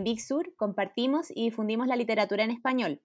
[0.00, 3.02] En Big Sur compartimos y difundimos la literatura en español.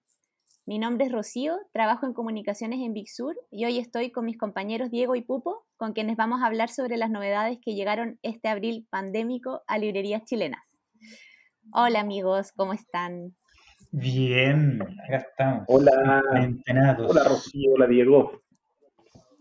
[0.64, 4.38] Mi nombre es Rocío, trabajo en comunicaciones en Big Sur y hoy estoy con mis
[4.38, 8.48] compañeros Diego y Pupo, con quienes vamos a hablar sobre las novedades que llegaron este
[8.48, 10.62] abril pandémico a librerías chilenas.
[11.70, 13.36] Hola amigos, ¿cómo están?
[13.90, 15.64] Bien, acá estamos.
[15.68, 16.22] Hola.
[17.06, 18.40] Hola Rocío, hola Diego.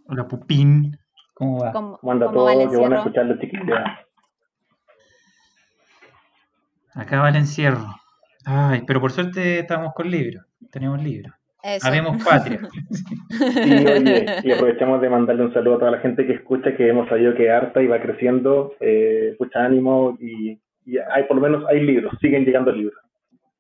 [0.08, 1.00] Hola Pupín.
[1.34, 1.72] ¿Cómo va?
[1.72, 2.48] ¿Cómo, anda todo?
[2.70, 3.38] Qué bueno escucharlo.
[6.96, 7.86] Acaba el encierro.
[8.46, 10.46] Ay, pero por suerte estamos con libros.
[10.72, 11.34] Tenemos libros.
[11.82, 12.60] Habemos patria.
[13.30, 16.88] sí, oye, y aprovechamos de mandarle un saludo a toda la gente que escucha, que
[16.88, 20.60] hemos sabido que harta y va creciendo, eh, ánimo y,
[21.12, 23.00] hay por lo menos hay libros, siguen llegando libros.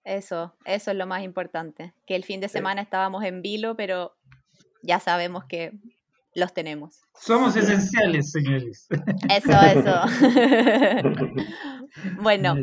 [0.04, 1.94] Eso, eso es lo más importante.
[2.06, 4.14] Que el fin de semana estábamos en vilo, pero
[4.84, 5.72] ya sabemos que
[6.36, 7.02] los tenemos.
[7.18, 8.88] Somos esenciales, señores.
[9.30, 10.02] Eso, eso.
[12.22, 12.56] bueno,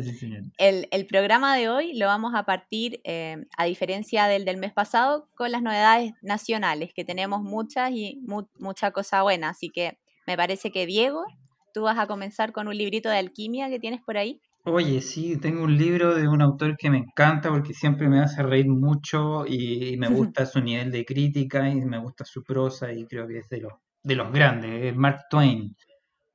[0.57, 5.27] el, programa de hoy lo vamos a partir, eh, a diferencia del del mes pasado,
[5.35, 8.21] con las novedades nacionales, que tenemos muchas y
[8.59, 9.49] mucha cosa buena.
[9.49, 11.25] Así que me parece que Diego,
[11.73, 14.39] tú vas a comenzar con un librito de alquimia que tienes por ahí.
[14.65, 18.41] Oye, sí, tengo un libro de un autor que me encanta porque siempre me hace
[18.43, 23.05] reír mucho y, me gusta su nivel de crítica y me gusta su prosa y
[23.05, 25.75] creo que es de los, de los grandes, Mark Twain,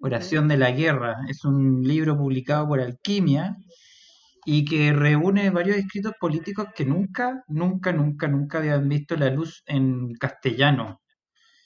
[0.01, 1.17] Oración de la Guerra.
[1.29, 3.57] Es un libro publicado por Alquimia
[4.45, 9.63] y que reúne varios escritos políticos que nunca, nunca, nunca, nunca habían visto la luz
[9.67, 11.01] en castellano.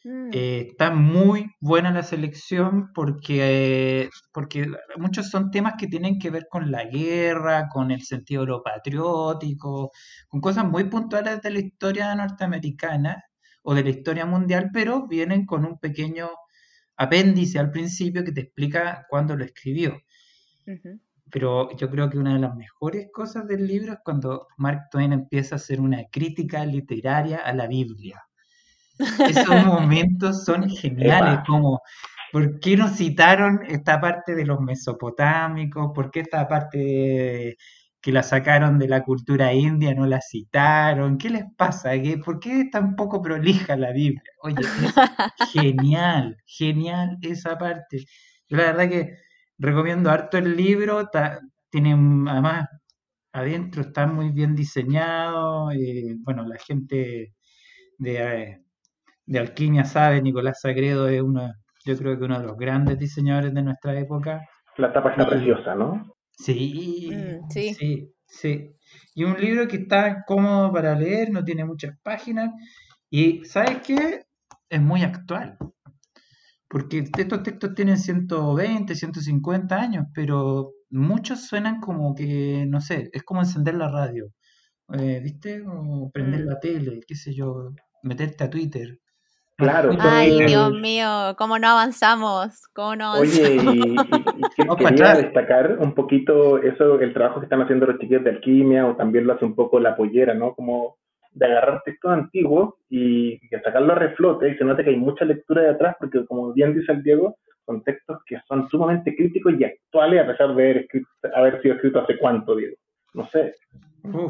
[0.04, 0.30] Mm.
[0.32, 6.46] Eh, está muy buena la selección porque, porque muchos son temas que tienen que ver
[6.50, 9.92] con la guerra, con el sentido de lo patriótico,
[10.28, 13.22] con cosas muy puntuales de la historia norteamericana
[13.62, 16.30] o de la historia mundial, pero vienen con un pequeño
[16.96, 20.00] apéndice al principio que te explica cuándo lo escribió.
[21.30, 25.12] Pero yo creo que una de las mejores cosas del libro es cuando Mark Twain
[25.12, 28.20] empieza a hacer una crítica literaria a la Biblia.
[28.98, 31.80] Esos momentos son geniales, como
[32.32, 35.92] ¿por qué no citaron esta parte de los mesopotámicos?
[35.94, 37.56] ¿Por qué esta parte
[38.00, 41.18] que la sacaron de la cultura india no la citaron?
[41.18, 41.92] ¿Qué les pasa?
[42.24, 44.22] ¿Por qué es tan poco prolija la Biblia?
[44.42, 44.94] Oye, es
[45.52, 48.04] genial, genial esa parte.
[48.48, 49.16] Yo la verdad que
[49.58, 51.08] recomiendo harto el libro,
[51.70, 51.92] tiene
[52.28, 52.68] además
[53.32, 57.34] adentro está muy bien diseñado, eh, bueno, la gente
[57.98, 58.62] de, eh,
[59.26, 61.52] de alquimia sabe, Nicolás Sagredo es uno,
[61.84, 64.40] yo creo que uno de los grandes diseñadores de nuestra época.
[64.76, 66.14] La tapa está preciosa, ¿no?
[66.30, 68.70] Sí, mm, sí, sí, sí.
[69.14, 72.50] Y un libro que está cómodo para leer, no tiene muchas páginas.
[73.10, 74.22] Y ¿sabes qué?
[74.68, 75.56] Es muy actual.
[76.68, 83.22] Porque estos textos tienen 120, 150 años, pero muchos suenan como que, no sé, es
[83.24, 84.28] como encender la radio.
[84.94, 85.62] Eh, ¿Viste?
[85.66, 86.48] O prender mm.
[86.48, 87.72] la tele, qué sé yo,
[88.02, 88.98] meterte a Twitter.
[89.56, 89.90] Claro.
[90.00, 92.66] Ay, Dios mío, ¿cómo no avanzamos?
[92.72, 93.96] ¿Cómo no Oye, y,
[94.78, 98.96] quería destacar un poquito eso, el trabajo que están haciendo los chiquillos de alquimia, o
[98.96, 100.54] también lo hace un poco la pollera, ¿no?
[100.54, 100.96] Como
[101.32, 105.62] de agarrar textos antiguos y, sacarlo a reflote, y se nota que hay mucha lectura
[105.62, 109.64] de atrás, porque como bien dice el Diego, son textos que son sumamente críticos y
[109.64, 110.86] actuales, a pesar de haber,
[111.34, 112.76] haber sido escritos hace cuánto, Diego.
[113.14, 113.54] No sé,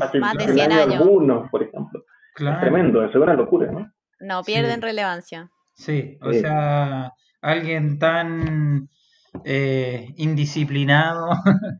[0.01, 1.01] hace más de 100 años.
[1.01, 2.05] Algunos, por ejemplo.
[2.37, 3.91] Es tremendo, eso es una locura, ¿no?
[4.23, 5.51] No pierden relevancia.
[5.75, 8.89] Sí, o sea, alguien tan
[9.45, 11.31] eh, indisciplinado,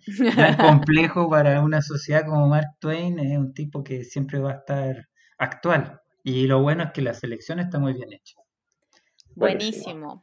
[0.37, 4.57] tan complejo para una sociedad como Mark Twain, es un tipo que siempre va a
[4.57, 5.09] estar
[5.39, 6.01] actual.
[6.25, 8.37] Y lo bueno es que la selección está muy bien hecha.
[9.37, 10.23] Buenísimo.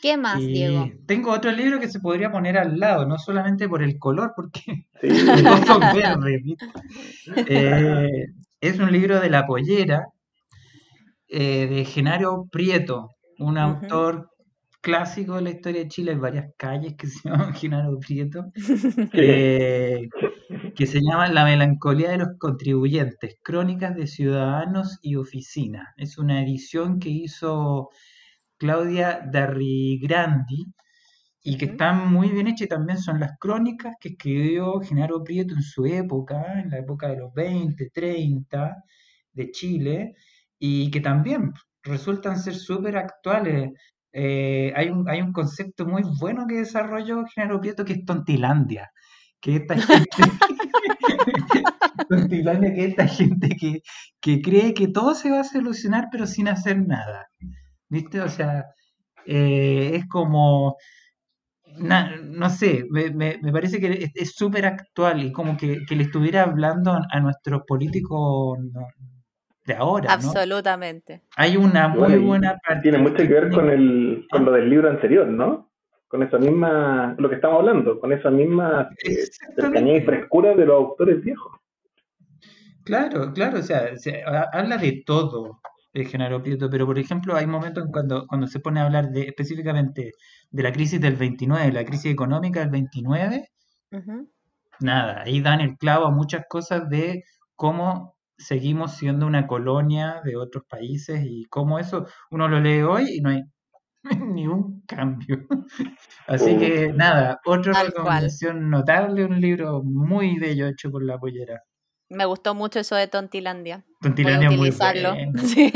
[0.00, 0.90] ¿Qué más, Diego?
[1.06, 4.86] Tengo otro libro que se podría poner al lado, no solamente por el color, porque
[5.00, 6.42] todos son verdes.
[7.46, 8.26] Eh,
[8.60, 10.06] es un libro de la pollera,
[11.30, 14.30] eh, de Genario Prieto, un autor
[14.80, 18.46] clásico de la historia de Chile, hay varias calles que se llaman Genario Prieto,
[19.12, 20.08] eh,
[20.74, 25.88] que se llama La melancolía de los contribuyentes, crónicas de ciudadanos y oficinas.
[25.96, 27.90] Es una edición que hizo
[28.58, 30.66] Claudia Darrigrandi
[31.42, 35.54] y que está muy bien hecha y también son las crónicas que escribió Genaro Prieto
[35.54, 38.84] en su época, en la época de los 20, 30
[39.32, 40.14] de Chile,
[40.60, 41.52] y que también
[41.82, 43.72] resultan ser súper actuales.
[44.12, 48.90] Eh, hay, un, hay un concepto muy bueno que desarrolló Genaro Prieto que es tontilandia,
[49.40, 50.10] que esta gente,
[52.08, 53.80] tontilandia, que esta gente que,
[54.20, 57.28] que, cree que todo se va a solucionar pero sin hacer nada.
[57.88, 58.20] ¿Viste?
[58.20, 58.66] O sea,
[59.26, 60.76] eh, es como
[61.78, 66.92] no sé, me, me, parece que es súper actual y como que, le estuviera hablando
[66.92, 68.58] a nuestros políticos
[69.70, 70.12] de ahora.
[70.12, 71.22] Absolutamente.
[71.36, 72.82] Hay una muy buena parte.
[72.82, 75.70] Tiene mucho que ver con, el, con lo del libro anterior, ¿no?
[76.08, 80.66] Con esa misma, lo que estamos hablando, con esa misma eh, cercanía y frescura de
[80.66, 81.52] los autores viejos.
[82.84, 83.90] Claro, claro, o sea,
[84.52, 85.60] habla de todo
[85.92, 89.22] el Genaro Prieto, pero por ejemplo hay momentos cuando, cuando se pone a hablar de
[89.22, 90.12] específicamente
[90.50, 93.48] de la crisis del 29, la crisis económica del 29,
[94.80, 97.22] nada, ahí dan el clavo a muchas cosas de
[97.54, 103.16] cómo seguimos siendo una colonia de otros países y cómo eso uno lo lee hoy
[103.16, 103.42] y no hay
[104.20, 105.46] ni un cambio.
[106.26, 111.62] Así que nada, otra recomendación notable, un libro muy bello hecho por la pollera.
[112.08, 113.84] Me gustó mucho eso de Tontilandia.
[114.00, 115.14] Tontilandia Voy a utilizarlo.
[115.44, 115.72] Sí.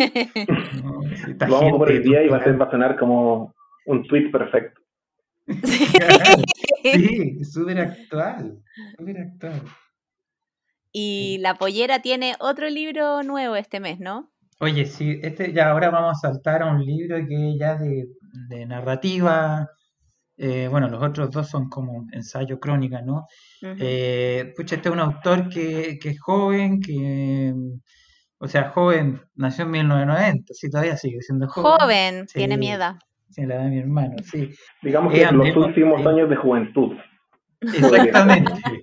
[1.38, 3.54] Vamos por el día y va a, ser, va a sonar como
[3.86, 4.80] un tweet perfecto.
[6.82, 8.58] Sí, súper actual.
[8.98, 9.62] Súper actual.
[10.96, 14.30] Y La Pollera tiene otro libro nuevo este mes, ¿no?
[14.60, 18.06] Oye, sí, este ya ahora vamos a saltar a un libro que ya de,
[18.48, 19.68] de narrativa,
[20.36, 23.26] eh, bueno, los otros dos son como ensayo crónica, ¿no?
[23.60, 27.52] Eh, pucha, este es un autor que, que es joven, que,
[28.38, 31.78] o sea, joven, nació en 1990, sí, todavía sigue siendo joven.
[31.80, 32.96] Joven, tiene miedo.
[33.30, 34.48] Sí, la da mi hermano, sí.
[34.80, 36.92] Digamos que los últimos años de juventud.
[37.72, 38.52] Exactamente.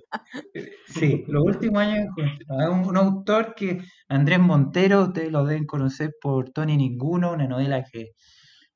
[0.86, 2.88] Sí, los últimos años juventud.
[2.88, 8.10] Un, autor que, Andrés Montero, ustedes lo deben conocer por Tony Ninguno, una novela que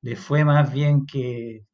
[0.01, 1.67] le fue más bien que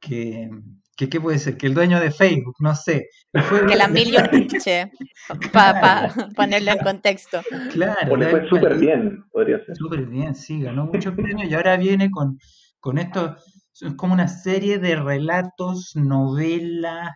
[0.00, 0.48] que,
[0.96, 1.56] ¿qué puede ser?
[1.56, 3.08] Que el dueño de Facebook, no sé.
[3.32, 4.28] que la Million
[5.52, 7.40] para ponerlo en contexto.
[7.72, 8.12] Claro.
[8.12, 9.76] O le fue súper bien, podría ser.
[9.76, 12.38] Súper bien, sí, ganó muchos premios y ahora viene con,
[12.80, 13.36] con esto,
[13.80, 17.10] es como una serie de relatos, novelas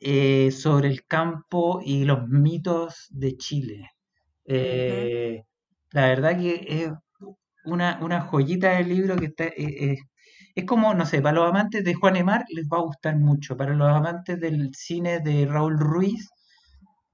[0.00, 3.90] eh, sobre el campo y los mitos de Chile.
[4.44, 5.42] Eh,
[5.92, 6.90] la verdad que es
[7.64, 9.98] una, una joyita del libro que está, eh,
[10.54, 13.56] es como, no sé, para los amantes de Juan Emar les va a gustar mucho,
[13.56, 16.28] para los amantes del cine de Raúl Ruiz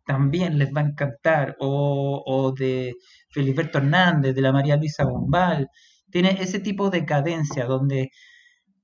[0.06, 2.94] también les va a encantar, o, de
[3.30, 5.68] Feliberto Hernández, de la María Luisa Bombal,
[6.10, 8.10] tiene ese tipo de cadencia donde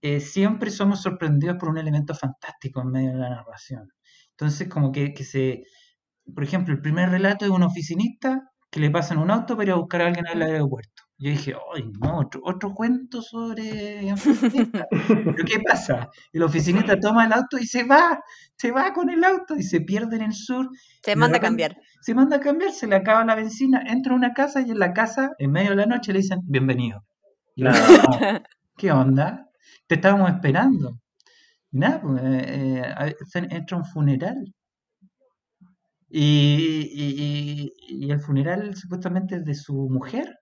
[0.01, 3.89] eh, siempre somos sorprendidos por un elemento fantástico en medio de la narración.
[4.31, 5.65] Entonces, como que, que se,
[6.35, 9.73] por ejemplo, el primer relato es un oficinista que le pasan un auto para ir
[9.73, 11.03] a buscar a alguien al aeropuerto.
[11.21, 14.15] Yo dije, ay, no, otro, cuento sobre
[14.91, 16.09] Pero ¿qué pasa?
[16.33, 18.21] El oficinista toma el auto y se va,
[18.57, 20.69] se va con el auto y se pierde en el sur.
[21.03, 21.77] Se manda a cambiar.
[22.03, 24.79] Se manda a cambiar, se le acaba la benzina, entra a una casa y en
[24.79, 27.05] la casa, en medio de la noche, le dicen, bienvenido.
[28.77, 29.48] ¿Qué onda?
[29.89, 31.01] Te estábamos esperando.
[31.73, 32.83] Y nada, pues, eh,
[33.35, 34.55] eh, entra un funeral.
[36.11, 40.39] Y, y, el funeral supuestamente es de su mujer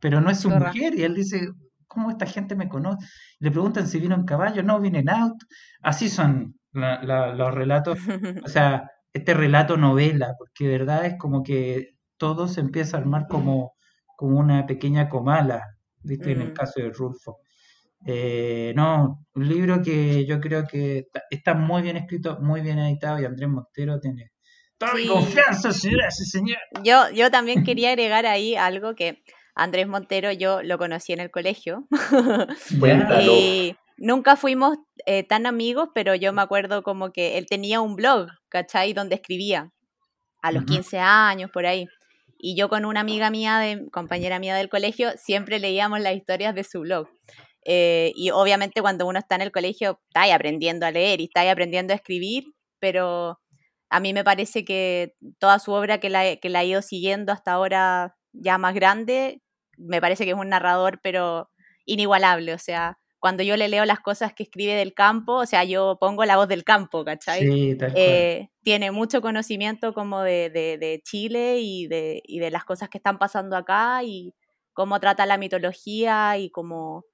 [0.00, 0.94] pero no es su mujer.
[0.94, 1.48] Y él dice,
[1.86, 3.06] ¿cómo esta gente me conoce?
[3.38, 5.46] Le preguntan si vino en caballo, no, vine en auto.
[5.82, 7.98] Así son los relatos,
[8.44, 13.00] o sea, este relato novela, porque de verdad es como que todo se empieza a
[13.00, 13.72] armar como,
[14.16, 15.62] como una pequeña comala,
[16.02, 16.32] ¿viste?
[16.32, 17.38] En el caso de Rulfo.
[18.04, 23.20] Eh, no, un libro que yo creo que está, muy bien escrito, muy bien editado
[23.20, 24.32] y Andrés Montero tiene
[24.78, 26.58] toda mi confianza, señora, señor.
[26.82, 29.22] Yo, yo también quería agregar ahí algo que
[29.54, 31.86] Andrés Montero yo lo conocí en el colegio.
[33.22, 34.76] y nunca fuimos
[35.06, 38.92] eh, tan amigos, pero yo me acuerdo como que él tenía un blog, ¿cachai?
[38.92, 39.72] Donde escribía
[40.42, 41.88] a los 15 años, por ahí.
[42.38, 46.54] Y yo con una amiga mía, de, compañera mía del colegio, siempre leíamos las historias
[46.54, 47.08] de su blog.
[47.68, 51.24] Eh, y obviamente cuando uno está en el colegio, está ahí aprendiendo a leer y
[51.24, 52.44] está ahí aprendiendo a escribir,
[52.78, 53.40] pero
[53.90, 57.32] a mí me parece que toda su obra que la, que la ha ido siguiendo
[57.32, 59.42] hasta ahora ya más grande,
[59.76, 61.50] me parece que es un narrador, pero
[61.86, 65.64] inigualable, o sea, cuando yo le leo las cosas que escribe del campo, o sea,
[65.64, 67.40] yo pongo la voz del campo, ¿cachai?
[67.40, 72.88] Sí, eh, tiene mucho conocimiento como de, de, Chile y de, y de las cosas
[72.88, 74.34] que están pasando acá y
[74.72, 77.04] cómo trata la mitología y como,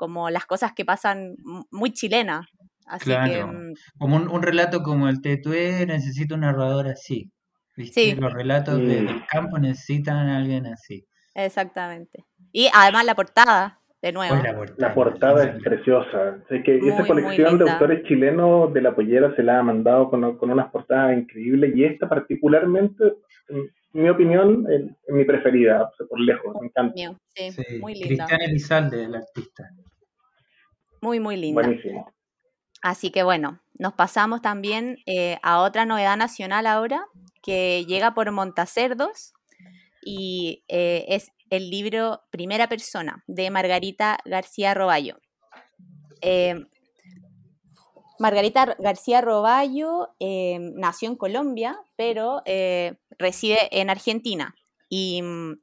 [0.00, 1.36] como las cosas que pasan
[1.70, 2.46] muy chilenas.
[2.86, 7.30] Así que, mm, como un, relato como el Tetué necesita un narrador así.
[7.76, 8.14] Sí.
[8.14, 11.04] Los relatos del campo necesitan a alguien así.
[11.34, 12.24] Exactamente.
[12.50, 14.36] Y además la portada, de nuevo.
[14.78, 16.38] la, portada, es preciosa.
[16.48, 20.50] que esa colección de autores chilenos de la pollera se la ha mandado con, con
[20.50, 23.04] unas portadas increíbles y esta particularmente,
[23.50, 26.94] en mi opinión, es, mi preferida, por lejos, me encanta.
[27.80, 28.24] muy linda.
[28.26, 29.68] Cristian Elizalde, el artista.
[31.00, 31.62] Muy, muy linda.
[31.62, 32.12] Buenísimo.
[32.82, 37.06] Así que bueno, nos pasamos también eh, a otra novedad nacional ahora,
[37.42, 39.32] que llega por Montacerdos
[40.02, 45.18] y eh, es el libro Primera Persona de Margarita García Roballo.
[46.22, 46.66] Eh,
[48.18, 52.42] Margarita García Roballo nació en Colombia, pero
[53.18, 54.54] reside en Argentina.
[54.90, 55.56] Y mm,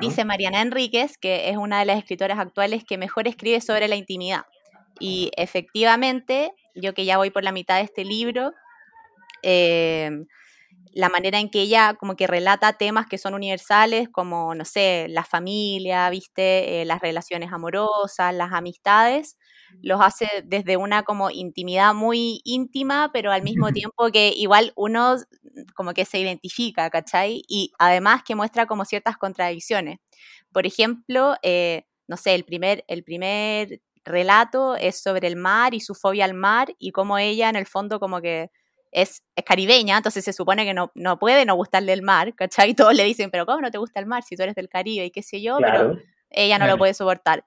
[0.00, 3.94] dice Mariana Enríquez que es una de las escritoras actuales que mejor escribe sobre la
[3.94, 4.42] intimidad.
[5.00, 8.52] Y efectivamente, yo que ya voy por la mitad de este libro,
[9.42, 10.26] em,
[10.92, 15.06] la manera en que ella como que relata temas que son universales, como, no sé,
[15.10, 19.36] la familia, viste, eh, las relaciones amorosas, las amistades,
[19.82, 25.16] los hace desde una como intimidad muy íntima, pero al mismo tiempo que igual uno
[25.74, 27.42] como que se identifica, ¿cachai?
[27.48, 29.98] Y además que muestra como ciertas contradicciones.
[30.52, 35.80] Por ejemplo, eh, no sé, el primer, el primer relato es sobre el mar y
[35.80, 38.50] su fobia al mar y cómo ella en el fondo como que
[38.92, 42.70] es, caribeña, entonces se supone que no, no, puede no gustarle el mar, ¿cachai?
[42.70, 44.68] Y todos le dicen, pero ¿cómo no te gusta el mar si tú eres del
[44.68, 45.58] Caribe y qué sé yo?
[45.58, 45.96] pero
[46.30, 47.44] ella no lo puede soportar.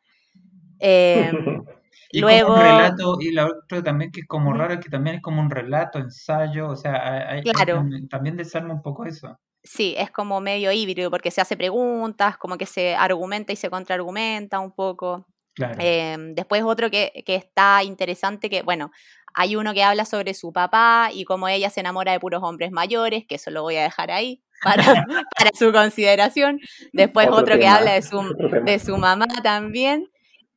[0.79, 1.63] Em,
[2.11, 2.55] y luego...
[2.55, 5.99] relato, y la otra también que es como raro, que también es como un relato,
[5.99, 7.85] ensayo, o sea, hay, claro.
[8.09, 9.37] también desarma un poco eso.
[9.63, 13.69] Sí, es como medio híbrido, porque se hace preguntas, como que se argumenta y se
[13.69, 15.25] contraargumenta un poco.
[15.57, 18.91] Em, después otro que, está interesante, que bueno,
[19.33, 22.71] hay uno que habla sobre su papá y cómo ella se enamora de puros hombres
[22.71, 25.05] mayores, que eso lo voy a dejar ahí para,
[25.37, 26.59] para su consideración.
[26.91, 28.21] Después otro, que habla de su,
[28.65, 30.07] de su mamá también.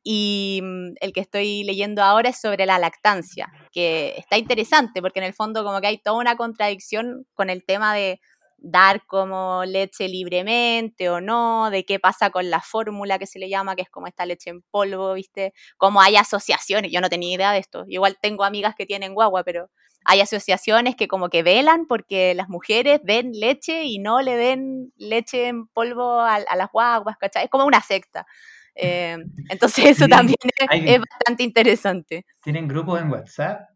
[0.09, 5.19] Y mm, el que estoy leyendo ahora es sobre la lactancia, que está interesante porque
[5.19, 8.21] en el fondo como que hay toda una contradicción con el tema de
[8.57, 13.49] dar como leche libremente o no, de qué pasa con la fórmula que se le
[13.49, 15.53] llama, que es como esta leche en polvo, ¿viste?
[15.77, 19.43] Como hay asociaciones, yo no tenía idea de esto, igual tengo amigas que tienen guagua,
[19.43, 19.69] pero
[20.05, 24.93] hay asociaciones que como que velan porque las mujeres den leche y no le den
[24.95, 27.45] leche en polvo a, las guaguas, ¿cachai?
[27.45, 28.25] Es como una secta.
[28.73, 29.17] Eh,
[29.49, 30.37] entonces eso también
[30.71, 32.25] es, bastante interesante.
[32.41, 33.69] ¿Tienen grupos en WhatsApp?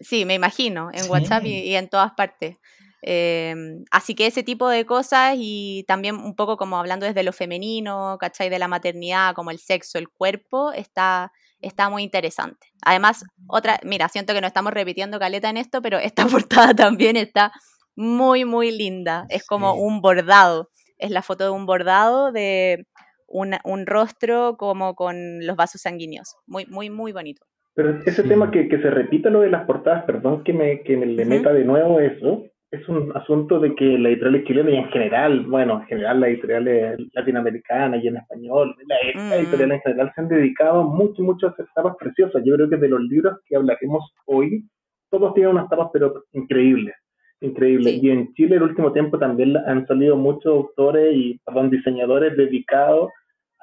[0.00, 2.56] Sí, me imagino, en WhatsApp y en todas partes.
[3.02, 7.32] Em, así que ese tipo de cosas y también un poco como hablando desde lo
[7.32, 8.48] femenino, ¿cachai?
[8.48, 12.68] De la maternidad, como el sexo, el cuerpo, está, está muy interesante.
[12.82, 17.16] Además, otra, mira, siento que no estamos repitiendo caleta en esto, pero esta portada también
[17.16, 17.52] está
[17.94, 19.26] muy, muy linda.
[19.28, 20.70] Es como un bordado.
[20.98, 22.86] Es la foto de un bordado de
[23.28, 26.36] un rostro como con los vasos sanguíneos.
[26.46, 27.44] Muy, muy, muy bonito.
[27.74, 30.96] Pero ese tema que, que, se repita lo de las portadas, perdón que me, que
[30.96, 34.76] me le meta de nuevo eso, es un asunto de que la editorial chilena y
[34.76, 39.32] en general, bueno, en general la editorial latinoamericana y en español, la, mm.
[39.32, 42.42] editorial en general se han dedicado mucho, muchas etapas preciosas.
[42.44, 44.64] Yo creo que de los libros que hablaremos hoy,
[45.10, 46.94] todos tienen unas tapas pero increíbles,
[47.40, 48.02] increíbles.
[48.02, 53.10] Y en Chile el último tiempo también han salido muchos autores y, perdón, diseñadores dedicados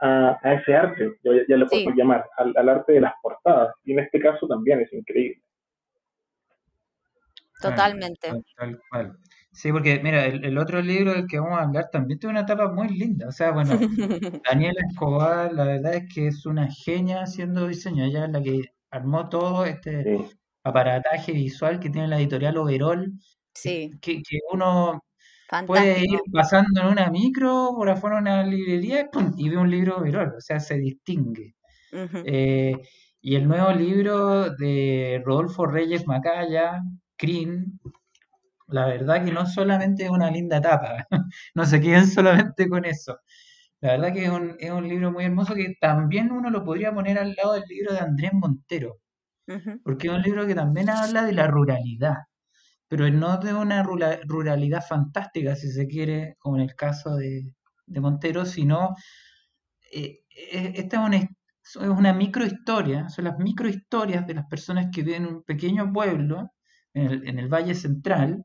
[0.02, 3.76] a, ese arte, ya, ya lo puedo llamar, al arte de las portadas.
[3.84, 5.45] Y en este caso también es increíble.
[7.70, 8.32] Totalmente.
[8.92, 9.18] Tal.
[9.52, 12.72] Sí, porque mira, el, otro libro del que vamos a hablar también tiene una etapa
[12.74, 13.30] muy linda.
[13.30, 13.72] O sea, bueno,
[14.46, 18.04] Daniela Escobar, la verdad es que es una genia haciendo diseño.
[18.04, 20.18] Ella es la que armó todo este
[20.64, 23.14] aparataje visual que tiene la editorial Overol.
[23.54, 23.92] Sí.
[24.02, 25.02] Que, que uno
[25.66, 29.98] puede ir pasando en una micro por afuera de una librería y ve un libro
[30.00, 30.34] Overol.
[30.38, 31.56] O sea, se distingue.
[32.26, 32.76] Eh,
[33.22, 36.82] y el nuevo libro de Rodolfo Reyes Macaya,
[37.18, 37.80] Green,
[38.68, 41.08] la verdad que no solamente es una linda tapa,
[41.56, 43.18] no se queden solamente con eso.
[43.82, 46.94] La verdad que es un, es un libro muy hermoso que también uno lo podría
[46.94, 49.00] poner al lado del libro de Andrés Montero,
[49.84, 52.16] porque es un libro que también habla de la ruralidad,
[52.88, 57.54] pero no de una ruralidad fantástica, si se quiere, como en el caso de,
[57.88, 58.96] Montero, sino
[59.92, 65.04] eh, eh, esta es una, es una microhistoria, son las microhistorias de las personas que
[65.04, 66.55] viven en un pequeño pueblo
[66.96, 68.44] en el, Valle Central,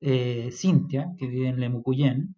[0.00, 2.36] eh, Cintia, que vive en Lemucuyén,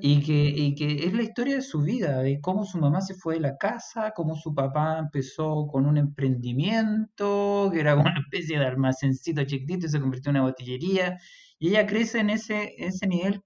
[0.00, 3.34] y, que, que es la historia de su vida, de cómo su mamá se fue
[3.34, 8.66] de la casa, cómo su papá empezó con un emprendimiento, que era una especie de
[8.66, 11.18] almacencito chiquitito y se convirtió en una botillería,
[11.58, 13.42] y ella crece en ese, ese nivel,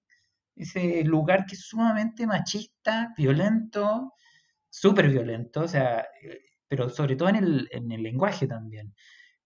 [0.56, 4.12] ese lugar que es sumamente machista, violento,
[4.68, 8.94] súper violento, o sea, eh, pero sobre todo en el, en el lenguaje también.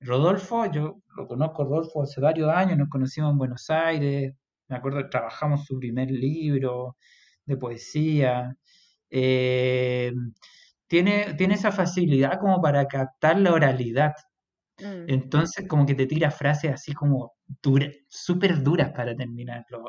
[0.00, 4.34] Rodolfo, yo lo conozco Rodolfo hace varios años, nos conocimos en Buenos Aires,
[4.68, 6.96] me acuerdo que trabajamos su primer libro
[7.44, 8.56] de poesía.
[9.10, 10.12] Eh,
[10.86, 14.14] tiene, tiene esa facilidad como para captar la oralidad.
[14.78, 15.04] Mm.
[15.08, 19.82] Entonces como que te tira frases así como duras, súper duras para terminar los,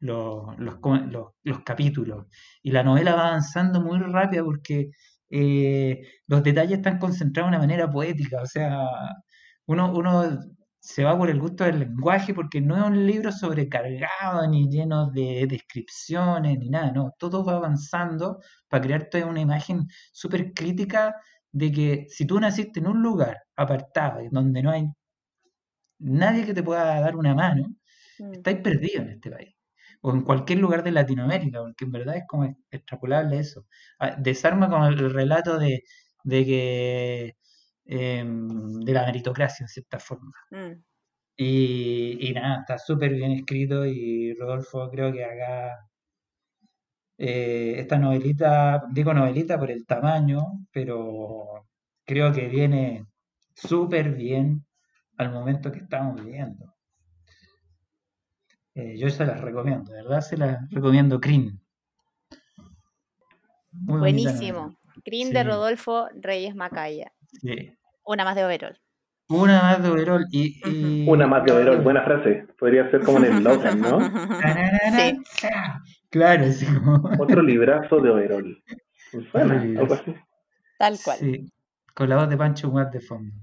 [0.00, 2.26] los, capítulos.
[2.62, 4.90] Y la novela va avanzando muy rápido porque
[5.30, 8.42] eh, los detalles están concentrados de una manera poética.
[8.42, 8.86] O sea,
[9.66, 10.38] uno, uno
[10.80, 15.10] se va por el gusto del lenguaje porque no es un libro sobrecargado ni lleno
[15.10, 21.14] de descripciones ni nada, no, todo va avanzando para crearte una imagen súper crítica
[21.52, 24.84] de que si tú naciste en un lugar apartado donde no hay
[25.98, 27.64] nadie que te pueda dar una mano,
[28.18, 28.34] mm.
[28.34, 29.55] estáis perdido en este país.
[30.02, 33.66] O en cualquier lugar de Latinoamérica, porque en verdad es como extrapolable eso.
[33.98, 35.82] Ah, desarma con el relato de,
[36.24, 37.36] de que
[37.86, 40.32] Em, de la meritocracia, en cierta forma.
[40.50, 40.72] Mm.
[41.38, 45.76] Y, nada, está súper bien escrito y Rodolfo creo que acá
[47.18, 50.40] eh, esta novelita, digo novelita por el tamaño,
[50.72, 51.66] pero
[52.04, 53.06] creo que viene
[53.54, 54.64] súper bien
[55.18, 56.75] al momento que estamos viviendo.
[58.76, 61.58] Eh, yo se las recomiendo, de verdad se las recomiendo, Crin.
[63.72, 64.78] Buenísimo.
[65.02, 67.10] Crin de Rodolfo Reyes Macaya.
[68.04, 68.78] Una más de overall.
[69.28, 70.26] Una más de overall.
[70.30, 72.46] Y, Una más de overall, buena frase.
[72.58, 73.98] Podría ser como en el Logan, ¿no?
[73.98, 75.22] sí.
[76.10, 76.66] Claro, sí.
[77.18, 78.62] Otro librazo de overall.
[80.78, 81.18] Tal cual.
[81.18, 81.50] Sí,
[81.94, 83.34] con la voz de Pancho Muat de fondo.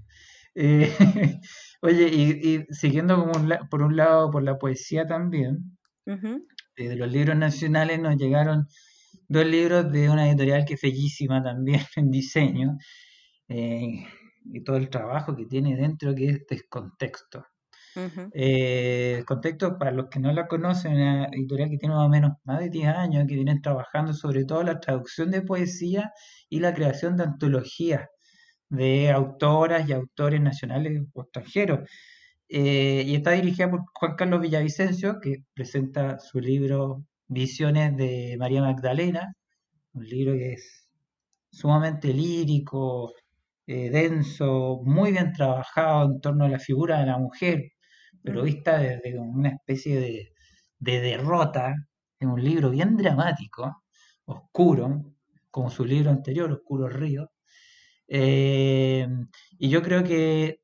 [0.55, 0.89] Eh,
[1.81, 3.33] oye, y, siguiendo como
[3.69, 8.67] por un lado por la poesía también, eh, de los libros nacionales nos llegaron
[9.27, 12.77] dos libros de una editorial que es bellísima también en diseño,
[13.47, 14.05] eh,
[14.45, 17.45] y todo el trabajo que tiene dentro, que es Descontexto.
[18.33, 22.31] Eh, contexto, para los que no la conocen, una editorial que tiene más o menos
[22.43, 26.11] más de 10 años, que vienen trabajando sobre todo la traducción de poesía
[26.49, 28.09] y la creación de antologías
[28.73, 31.89] de autoras y autores nacionales o extranjeros.
[32.49, 38.61] Eh, y está dirigida por Juan Carlos Villavicencio, que presenta su libro Visiones de María
[38.61, 39.33] Magdalena,
[39.93, 40.87] un libro que es
[41.51, 43.13] sumamente lírico,
[43.67, 47.71] eh, denso, muy bien trabajado en torno a la figura de la mujer,
[48.23, 48.45] pero mm.
[48.45, 50.33] vista desde una especie de,
[50.79, 51.73] derrota,
[52.19, 53.83] en un libro bien dramático,
[54.25, 55.13] oscuro,
[55.51, 57.29] como su libro anterior, Oscuro Río.
[58.07, 59.07] Eh,
[59.57, 60.59] y yo creo que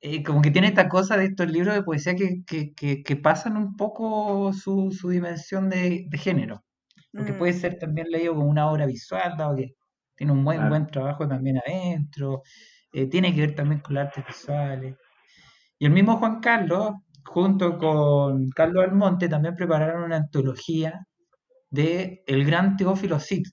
[0.00, 4.52] eh, como que tiene esta cosa de estos libros de poesía que, pasan un poco
[4.52, 6.64] su, dimensión de, género,
[7.12, 7.56] porque puede mm.
[7.56, 9.74] ser también leído como una obra visual, dado que
[10.14, 12.42] tiene un buen, buen trabajo también adentro,
[12.92, 14.96] eh, tiene que ver también con las artes visuales.
[15.78, 16.92] Y el mismo Juan Carlos,
[17.24, 21.06] junto con Carlos Almonte, también prepararon una antología
[21.70, 23.46] de el gran Teófilo Cid,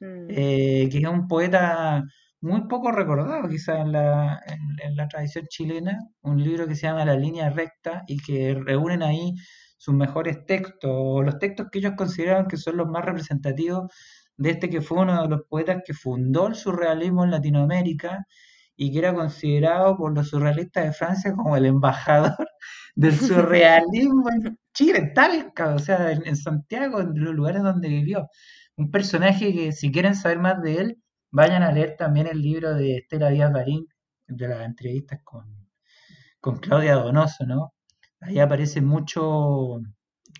[0.00, 0.26] mm.
[0.28, 2.02] eh, que es un poeta
[2.40, 7.04] muy poco recordado quizás en la, en, la tradición chilena, un libro que se llama
[7.04, 9.34] La línea recta y que reúnen ahí
[9.76, 13.92] sus mejores textos, los textos que ellos consideraban que son los más representativos
[14.36, 18.26] de este que fue uno de los poetas que fundó el surrealismo en Latinoamérica
[18.74, 22.48] y que era considerado por los surrealistas de Francia como el embajador
[22.94, 28.28] del surrealismo en Chile, en Talca, o sea, en, Santiago, en los lugares donde vivió.
[28.80, 32.74] Un personaje que si quieren saber más de él, vayan a leer también el libro
[32.74, 33.86] de Estela Díaz Barín,
[34.26, 35.68] de las entrevistas con,
[36.40, 37.74] con Claudia Donoso, ¿no?
[38.20, 39.80] Ahí aparece mucho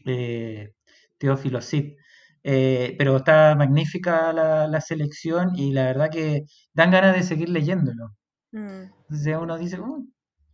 [0.06, 0.72] eh,
[1.18, 1.96] Teófilo Cid.
[2.42, 8.08] Eh, pero está magnífica la, selección y la verdad que dan ganas de seguir leyéndolo.
[8.52, 8.84] Mm.
[9.02, 9.76] Entonces uno dice,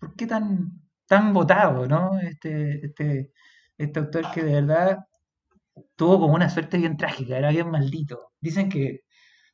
[0.01, 0.72] ¿por qué tan,
[1.07, 2.18] tan votado, no?
[2.18, 3.31] Este, este,
[3.79, 4.99] este autor que de verdad
[5.97, 8.33] tuvo como una suerte bien trágica, era bien maldito.
[8.41, 9.01] Dicen que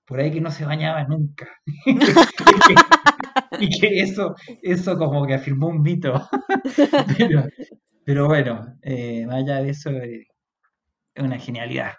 [0.05, 1.49] por ahí que no se bañaba nunca.
[3.59, 6.29] y que eso, eso como que afirmó un mito.
[8.05, 10.27] pero, bueno, eh, más allá de eso, eh,
[11.15, 11.93] es una genialidad.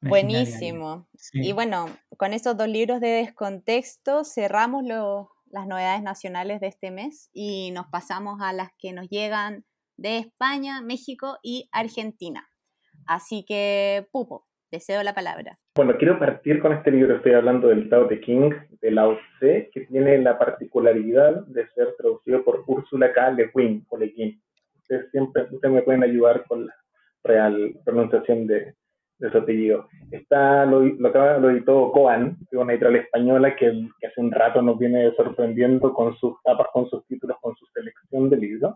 [0.00, 1.08] Buenísimo.
[1.32, 7.30] Y bueno, con estos dos libros de descontexto cerramos las novedades nacionales de este mes
[7.32, 9.64] y nos pasamos a las que nos llegan
[9.96, 12.48] de España, México y Argentina.
[13.06, 15.58] Así que, Pupo, deseo la palabra.
[15.74, 17.16] Bueno, quiero partir con este libro.
[17.16, 21.94] Estoy hablando del Tao de King, de Lao Tse, que tiene la particularidad de ser
[21.96, 23.30] traducido por Úrsula K.
[23.32, 24.42] Le Guin o Le Guin.
[24.78, 26.74] Ustedes siempre ustedes me pueden ayudar con la
[27.24, 28.74] real pronunciación de,
[29.22, 29.88] de su apellido.
[30.10, 34.60] Está, lo, lo, lo editó Coan, que es una editorial española que, hace un rato
[34.60, 38.74] nos viene sorprendiendo con sus tapas, con sus títulos, con su selección de libros.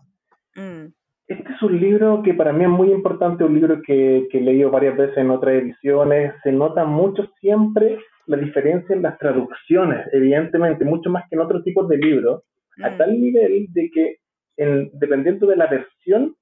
[0.54, 0.86] Mm.
[1.28, 4.40] Este es un libro que para mí es muy importante, un libro que, que he
[4.40, 6.32] leído varias veces en otras ediciones.
[6.44, 11.64] Se nota mucho siempre la diferencia en las traducciones, evidentemente, mucho más que en otros
[11.64, 12.42] tipos de libros,
[12.82, 12.98] a mm.
[12.98, 14.16] tal nivel de que,
[14.56, 16.36] en, dependiendo de la versión,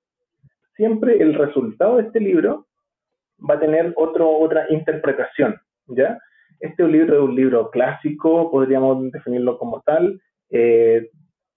[0.77, 2.67] siempre el resultado de este libro
[3.49, 5.57] va a tener otro, otra interpretación,
[5.89, 6.19] ¿ya?
[6.61, 10.21] Este libro es un libro clásico, podríamos definirlo como tal,
[10.51, 11.11] eh,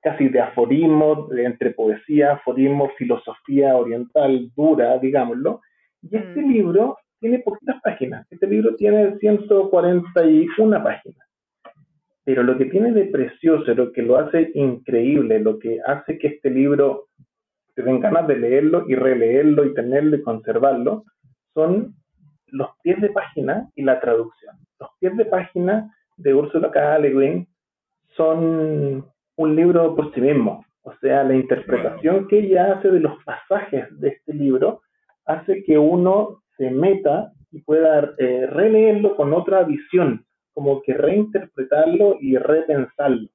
[0.08, 5.62] casi de aforismo, entre poesía, aforismo, filosofía oriental dura, digámoslo.
[6.02, 6.50] Y este mm.
[6.50, 8.26] libro tiene poquitas páginas.
[8.30, 11.28] Este libro tiene 141 páginas.
[12.24, 16.28] Pero lo que tiene de precioso, lo que lo hace increíble, lo que hace que
[16.28, 17.08] este libro
[17.76, 21.04] te den ganas de leerlo y releerlo y tenerlo y conservarlo,
[21.54, 21.96] son
[22.48, 24.56] los pies de página y la traducción.
[24.80, 26.98] Los pies de página de Ursula K.
[27.00, 27.48] Le Guin
[28.16, 29.06] son
[29.38, 30.66] un libro por sí mismo.
[30.84, 34.82] O sea, la interpretación que ella hace de los pasajes de este libro
[35.26, 42.18] hace que uno se meta y pueda eh, releerlo con otra visión, como que reinterpretarlo
[42.20, 43.28] y repensarlo.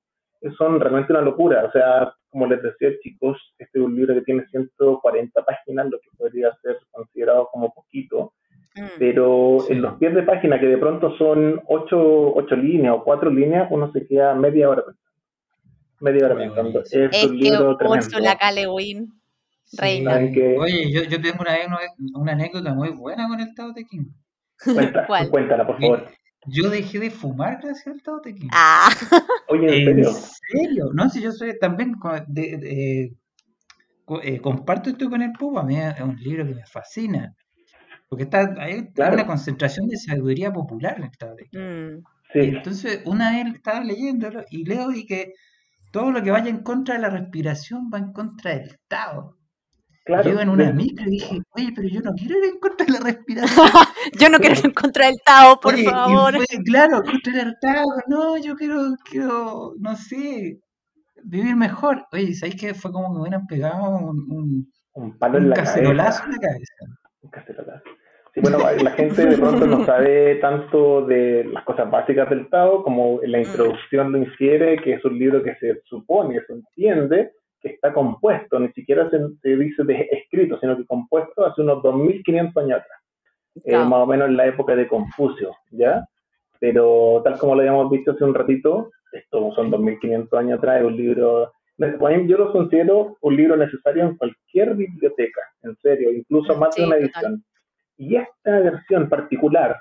[0.58, 1.64] Son realmente una locura.
[1.66, 5.98] O sea, como les decía, chicos, este es un libro que tiene 140 páginas, lo
[6.00, 8.32] que podría ser considerado como poquito.
[8.74, 8.86] Mm.
[8.98, 13.30] Pero en los pies de página, que de pronto son 8, ocho líneas o 4
[13.30, 15.11] líneas, uno se queda media hora pensando
[16.02, 16.82] media hora pensando.
[16.82, 18.18] Es, es un libro tremendo.
[18.18, 19.12] la Calewin,
[19.78, 20.16] reina.
[20.58, 21.56] Oye, yo, yo tengo una,
[22.14, 24.06] una, anécdota muy buena con el Tao Te King.
[24.64, 26.08] Cuenta, Cuéntala, por favor.
[26.46, 28.48] Yo dejé de fumar gracias al Tao Te King.
[28.52, 28.90] Ah.
[29.48, 30.90] Oye, ¿en, serio?
[30.92, 31.94] No, si yo soy también
[32.26, 33.12] de,
[34.04, 37.34] eh, comparto esto con el Pupo, a mí es un libro que me fascina.
[38.08, 41.58] Porque está, hay una concentración de sabiduría popular en el Tao Te King.
[41.58, 42.02] Mm.
[42.32, 42.38] Sí.
[42.40, 45.32] Entonces, una vez estaba leyéndolo y leo y que
[45.92, 49.36] todo lo que vaya en contra de la respiración va en contra del Tao.
[50.04, 52.92] Claro, yo en una micro dije, oye, pero yo no quiero ir en contra de
[52.92, 53.66] la respiración.
[54.18, 56.34] yo no quiero ir en contra del Tao, por favor.
[56.64, 60.58] claro, contra el Tao, no, yo quiero, quiero, no sé,
[61.22, 62.04] vivir mejor.
[62.10, 66.24] Oye, ¿sabéis que fue como que me hubieran pegado un, un, palo en la cacerolazo
[66.24, 66.74] en la cabeza?
[67.20, 67.84] Un cacerolazo.
[68.34, 72.82] Sí, bueno, la gente de pronto no sabe tanto de las cosas básicas del Tao,
[72.82, 73.42] como la mm.
[73.42, 78.58] introducción lo infiere, que es un libro que se supone, se entiende que está compuesto,
[78.58, 79.18] ni siquiera se,
[79.56, 83.00] dice de escrito, sino que compuesto hace unos 2500 años atrás,
[83.64, 86.04] eh, más o menos en la época de Confucio, ¿ya?
[86.58, 90.86] Pero tal como lo habíamos visto hace un ratito, esto son 2500 años atrás, es
[90.86, 96.74] un libro, yo lo considero un libro necesario en cualquier biblioteca, en serio, incluso más
[96.74, 97.44] de una edición.
[97.96, 99.78] Y esta versión particular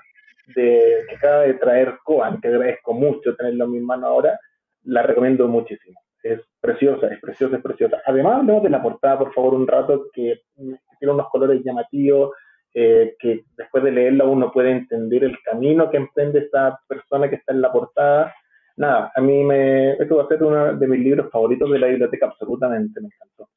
[0.54, 4.38] de, que acaba de traer Coan, que agradezco mucho tenerlo en mi mano ahora,
[4.84, 6.00] la recomiendo muchísimo.
[6.22, 8.00] Es preciosa, es preciosa, es preciosa.
[8.06, 12.32] Además, hablemos de la portada, por favor, un rato, que, tiene unos colores llamativos,
[12.74, 17.36] eh, que después de leerla uno puede entender el camino que emprende esta persona que
[17.36, 18.34] está en la portada.
[18.76, 21.88] Nada, a mí me, esto va a ser uno de mis libros favoritos de la
[21.88, 23.48] biblioteca, absolutamente, me encantó.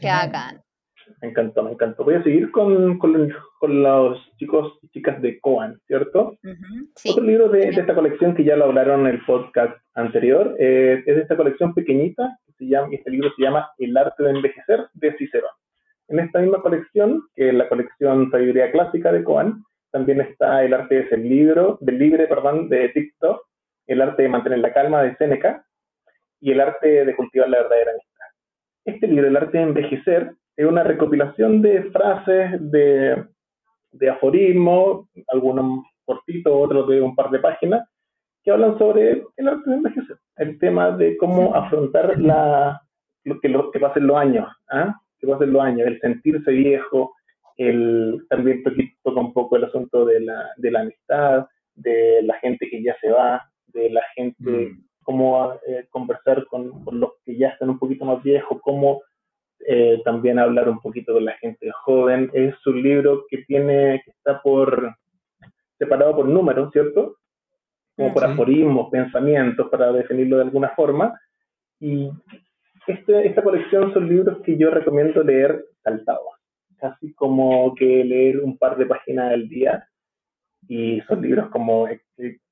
[0.00, 0.62] Qué hagan.
[1.20, 2.04] Me encantó, me encantó.
[2.04, 6.36] Voy a seguir con, con, con los chicos y chicas de Coan, ¿cierto?
[7.04, 11.16] Otro libro de, esta colección que ya lo hablaron en el podcast anterior, eh, es
[11.16, 14.86] de esta colección pequeñita, que se llama, este libro se llama El arte de envejecer
[14.94, 15.50] de Cicerón.
[16.08, 20.74] En esta misma colección, que es la colección Sabiduría Clásica de Coan, también está el
[20.74, 23.40] arte de ser libro, del libre, perdón, de TikTok,
[23.86, 25.64] el arte de mantener la calma de Séneca
[26.40, 28.26] y el arte de cultivar la verdadera amistad.
[28.84, 33.24] Este libro, El arte de envejecer, es una recopilación de frases, de,
[33.92, 37.88] de aforismos, algunos cortitos, otros de un par de páginas,
[38.42, 42.80] que hablan sobre el arte de envejecer, el tema de cómo afrontar la,
[43.24, 44.94] lo, que, lo que pasen los años, ¿ah?
[45.18, 47.14] que pasen los años, el sentirse viejo,
[47.56, 48.62] el, también
[49.02, 52.94] toca un poco el asunto de la, de la amistad, de la gente que ya
[53.00, 54.84] se va, de la gente, mm.
[55.02, 59.00] cómo eh, conversar con, con, los que ya están un poquito más viejos, cómo
[59.66, 62.30] eh, también hablar un poquito con la gente joven.
[62.32, 64.94] Es un libro que tiene, que está por
[65.78, 67.16] separado por números, ¿cierto?
[67.96, 71.18] Como por aforismos, pensamientos, para definirlo de alguna forma.
[71.80, 72.10] Y
[72.86, 76.34] este, esta colección son libros que yo recomiendo leer saltados,
[76.78, 79.88] casi como que leer un par de páginas al día.
[80.68, 81.88] Y son libros como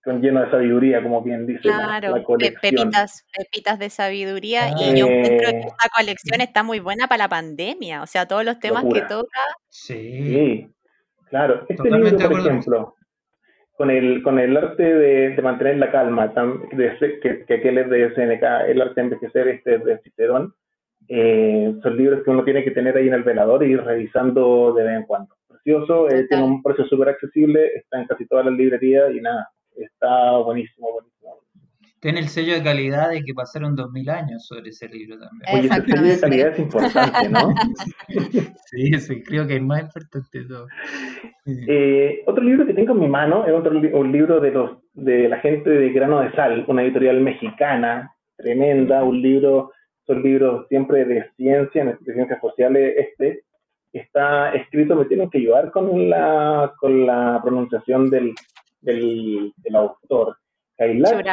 [0.05, 2.61] son llenos de sabiduría, como bien dice la, colección.
[2.61, 4.71] Pepitas, pepitas de sabiduría.
[4.71, 8.03] y yo creo que eh, esta colección está muy buena para la pandemia.
[8.03, 9.41] O sea, todos los temas que toca.
[9.69, 10.69] Sí.
[11.29, 11.65] claro.
[11.69, 12.97] Este libro, por ejemplo,
[13.77, 16.33] con el, con el arte de, mantener la calma,
[16.71, 20.55] que, que, aquel es de SNK, el arte de envejecer este es de Cicerón,
[21.09, 24.73] Eh, son libros que uno tiene que tener ahí en el velador y ir revisando
[24.73, 25.35] de vez en cuando.
[25.65, 29.49] Precioso, eh, tiene un precio súper accesible, está en casi todas las librerías y nada,
[29.77, 31.13] está buenísimo, buenísimo.
[32.01, 35.51] Tiene el sello de calidad de que pasaron dos mil años sobre ese libro también.
[35.55, 37.55] Oye, ese sello de calidad es importante, ¿no?
[38.67, 40.67] sí, sí, creo que es más importante de todo.
[41.47, 45.29] Eh, otro libro que tengo en mi mano es otro un libro de los de
[45.29, 49.73] la gente de Grano de Sal, una editorial mexicana, tremenda, un libro,
[50.07, 53.45] son libros siempre de ciencia, de ciencias sociales, este,
[53.99, 58.33] está escrito, me tienen que ayudar con la, con la pronunciación del,
[58.81, 60.37] del, del autor.
[60.77, 61.25] Kailash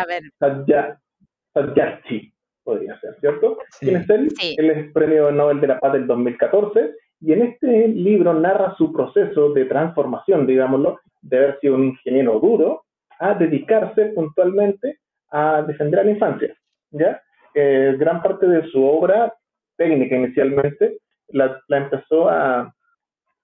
[1.53, 2.31] Satyarthi,
[2.63, 3.57] podría ser, ¿cierto?
[3.79, 4.29] ¿Quién es él?
[4.57, 6.91] Él es Premio Nobel de la Paz del 2014
[7.21, 12.39] y en este libro narra su proceso de transformación, digámoslo, de haber sido un ingeniero
[12.39, 12.83] duro
[13.19, 14.99] a dedicarse puntualmente
[15.31, 16.55] a defender a la infancia.
[16.91, 17.21] ¿ya?
[17.53, 19.33] Eh, gran parte de su obra
[19.75, 20.99] técnica inicialmente
[21.31, 22.73] la, empezó a,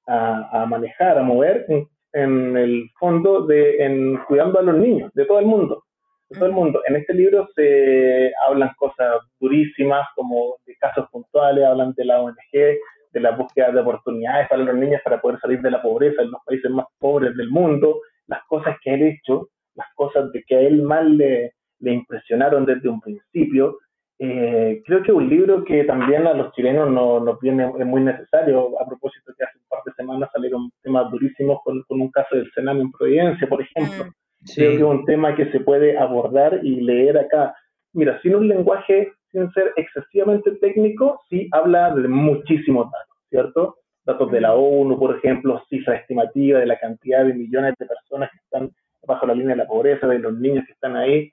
[0.08, 5.26] a, manejar, a mover en, en, el fondo de en cuidando a los niños de
[5.26, 5.86] todo el mundo
[6.34, 6.82] todo el mundo.
[6.88, 12.36] En este libro se hablan cosas durísimas, como de casos puntuales, hablan de la ONG,
[12.52, 16.32] de la búsqueda de oportunidades para los niños para poder salir de la pobreza en
[16.32, 20.44] los países más pobres del mundo, las cosas que él ha hecho, las cosas de
[20.44, 23.78] que a él más le, le impresionaron desde un principio.
[24.18, 28.02] Eh, creo que un libro que también a los chilenos nos no viene es muy
[28.02, 28.80] necesario.
[28.80, 32.36] A propósito, que hace un par de semanas salieron temas durísimos con, con un caso
[32.36, 34.06] del Sename en Providencia, por ejemplo.
[34.06, 34.46] Mm.
[34.56, 37.56] Creo que es un tema que se puede abordar y leer acá.
[37.94, 43.78] Mira, sin un lenguaje, sin ser excesivamente técnico, sí habla de muchísimos datos, ¿cierto?
[44.06, 48.30] Datos de la ONU, por ejemplo, cifra estimativa de la cantidad de millones de personas
[48.32, 48.72] que están
[49.08, 51.32] bajo la línea de la pobreza, de los niños que están ahí.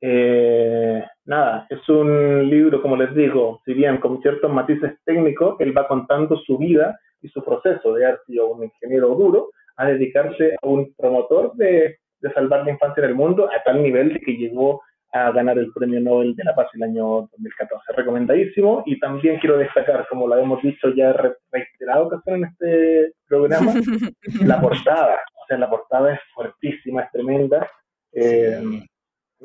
[0.00, 5.76] Eh, nada, es un libro, como les digo, si bien con ciertos matices técnicos, él
[5.76, 10.56] va contando su vida y su proceso de haber sido un ingeniero duro a dedicarse
[10.62, 14.20] a un promotor de de salvar la infancia en el mundo a tal nivel de
[14.20, 14.82] que llegó
[15.12, 17.92] a ganar el Premio Nobel de la Paz el año 2014.
[17.96, 21.12] Recomendadísimo y también quiero destacar, como lo hemos dicho ya
[21.50, 23.72] reiterado ocasión en este programa,
[24.44, 25.18] la portada.
[25.42, 27.68] O sea, la portada es fuertísima, es tremenda.
[28.12, 28.62] Eh,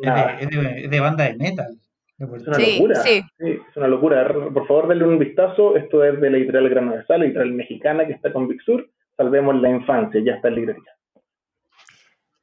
[0.02, 1.78] es, de, banda de metal.
[2.18, 2.96] Es una locura.
[2.96, 3.24] Sí.
[3.40, 4.28] es una locura.
[4.28, 5.76] Por favor, denle un vistazo.
[5.76, 8.90] Esto es de la editorial Grano de Sal, editorial mexicana que está con Big Sur.
[9.18, 10.92] Salvemos la infancia, ya está en librería.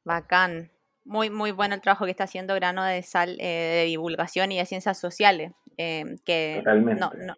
[0.05, 0.71] Bacán.
[1.05, 4.59] Muy, muy bueno el trabajo que está haciendo Grano de Sal eh, de divulgación y
[4.59, 5.53] de ciencias sociales.
[5.77, 7.01] Eh, que Totalmente.
[7.01, 7.35] No, no.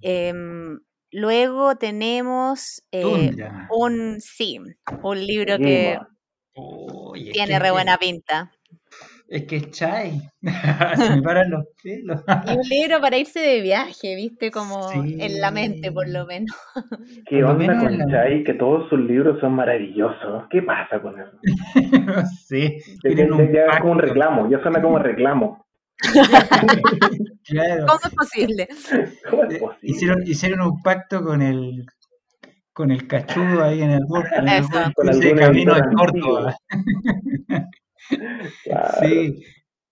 [0.00, 3.04] Em, luego tenemos eh,
[3.70, 4.60] un, sí,
[5.02, 5.98] un libro que
[7.32, 8.52] tiene re buena pinta.
[9.28, 10.22] Es que es chai.
[10.96, 12.22] Se me paran los pelos.
[12.46, 14.50] y un libro para irse de viaje, ¿viste?
[14.50, 16.56] Como en la mente, por lo menos.
[17.26, 18.42] ¿Qué onda con chai?
[18.42, 20.44] Que todos sus libros son maravillosos.
[20.48, 21.32] ¿Qué pasa con eso?
[22.46, 22.78] sí.
[23.04, 25.66] Ya, es como un reclamo, ya suena como reclamo.
[27.44, 27.86] claro.
[27.86, 28.68] ¿Cómo es posible?
[29.28, 29.78] ¿Cómo es posible?
[29.82, 31.84] Hicieron, hicieron un pacto con el
[32.72, 36.56] con el cachudo ahí en el borde, en el, con el camino de Córdoba.
[39.02, 39.42] Sí,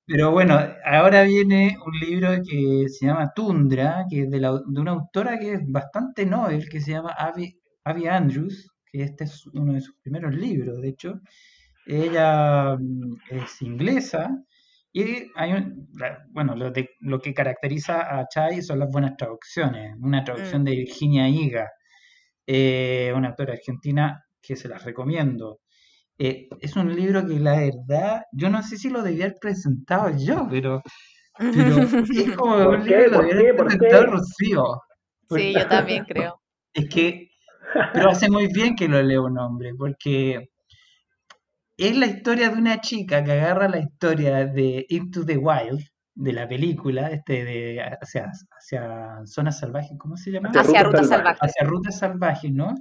[0.07, 4.81] pero bueno, ahora viene un libro que se llama Tundra, que es de, la, de
[4.81, 7.59] una autora que es bastante novel, que se llama Abby,
[8.09, 11.21] Andrews, que este es uno de sus primeros libros, de hecho.
[11.87, 14.31] Ella mm, es inglesa
[14.93, 15.89] y hay un,
[16.31, 19.97] bueno, lo, de, lo que caracteriza a Chai son las buenas traducciones.
[20.01, 20.65] Una traducción mm.
[20.65, 21.71] de Virginia Higa,
[22.47, 25.61] eh, una autora argentina que se las recomiendo.
[26.19, 30.17] Eh, es un libro que la verdad, yo no sé si lo debía haber presentado
[30.17, 30.83] yo, pero,
[31.39, 31.77] pero
[32.11, 34.65] es como un libro que lo debía haber presentado Rocío.
[35.29, 36.41] Sí, yo también creo.
[36.73, 37.31] Es que,
[37.93, 40.49] pero hace muy bien que lo lea un hombre, porque
[41.77, 46.33] es la historia de una chica que agarra la historia de Into the Wild, de
[46.33, 50.51] la película, este de hacia, hacia zonas salvajes, ¿cómo se llama?
[50.55, 51.41] Hacia, rutas salvajes.
[51.43, 52.75] Hacia rutas salvajes, ¿no?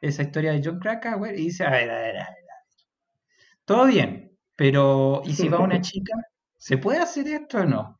[0.00, 2.49] Esa historia de John Krakauer y dice, a ver, a ver, a ver,
[3.70, 6.12] todo bien, pero ¿y si va una chica?
[6.58, 7.96] ¿Se puede hacer esto o no?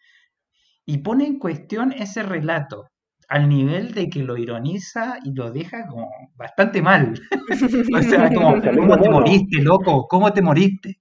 [0.84, 2.88] Y pone en cuestión ese relato
[3.28, 7.14] al nivel de que lo ironiza y lo deja como bastante mal.
[7.94, 10.08] o sea, como, ¿cómo te moriste, loco?
[10.08, 10.98] ¿Cómo te moriste?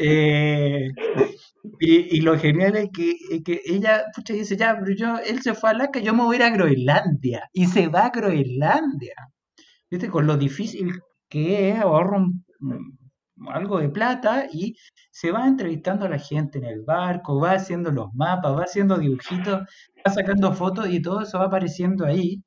[0.00, 0.88] eh,
[1.78, 3.14] y, lo genial es que,
[3.44, 6.34] que ella pucha, dice, ya, pero yo, él se fue a Alaska, yo me voy
[6.34, 7.48] a ir a Groenlandia.
[7.52, 9.14] Y se va a Groenlandia.
[9.88, 10.08] ¿Viste?
[10.08, 12.44] Con lo difícil que ahorra un,
[13.48, 14.76] algo de plata y
[15.10, 18.98] se va entrevistando a la gente en el barco, va haciendo los mapas, va haciendo
[18.98, 19.60] dibujitos,
[20.06, 22.42] va sacando fotos y todo eso va apareciendo ahí.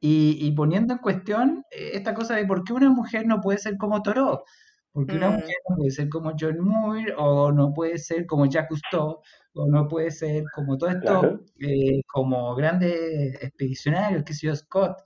[0.00, 3.76] Y, poniendo en cuestión eh, esta cosa de por qué una mujer no puede ser
[3.76, 4.44] como Toro,
[4.92, 5.34] porque una mm.
[5.34, 9.20] mujer no puede ser como John Moore, o no puede ser como Jacques Cousteau,
[9.54, 14.98] o no puede ser como todo esto, eh, como grandes expedicionarios, que sea Scott.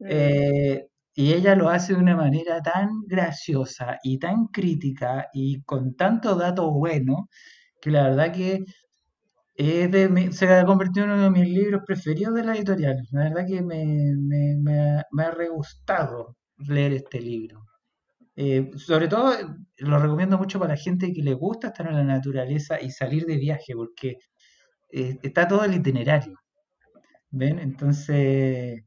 [0.00, 0.06] Mm.
[0.10, 5.96] Eh, y ella lo hace de una manera tan graciosa y tan crítica y con
[5.96, 7.30] tanto dato bueno
[7.80, 8.64] que la verdad que
[9.56, 12.98] se ha convertido en uno de mis libros preferidos de la editorial.
[13.12, 17.64] La verdad que me, ha re gustado leer este libro.
[18.36, 19.32] Eh, sobre todo
[19.78, 23.24] lo recomiendo mucho para la gente que le gusta estar en la naturaleza y salir
[23.24, 24.18] de viaje, porque
[24.90, 26.38] eh, está todo el itinerario.
[27.30, 27.58] ¿Ven?
[27.58, 28.82] Entonces,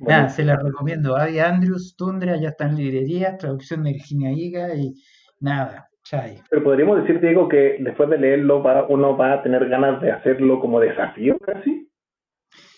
[0.00, 1.16] Nada, se la recomiendo.
[1.16, 4.94] Abby Andrews, Tundra, ya está en librerías, traducción de Virginia Higa y
[5.40, 6.40] nada, chai.
[6.50, 10.12] Pero podríamos decir, Diego, que después de leerlo va, uno va a tener ganas de
[10.12, 11.90] hacerlo como desafío casi.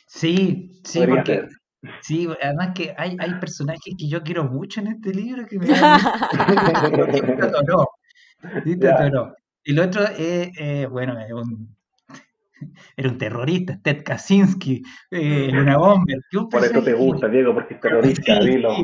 [0.06, 1.46] Sí, sí, porque
[2.02, 5.66] sí, además que hay, hay personajes que yo quiero mucho en este libro que me
[5.66, 6.00] dan...
[9.62, 11.76] Y lo otro es, eh, bueno, es un
[12.96, 16.14] era un terrorista, Ted Kaczynski, eh, una bomba.
[16.51, 18.75] Por eso te gusta, Diego, porque es terrorista, dilo.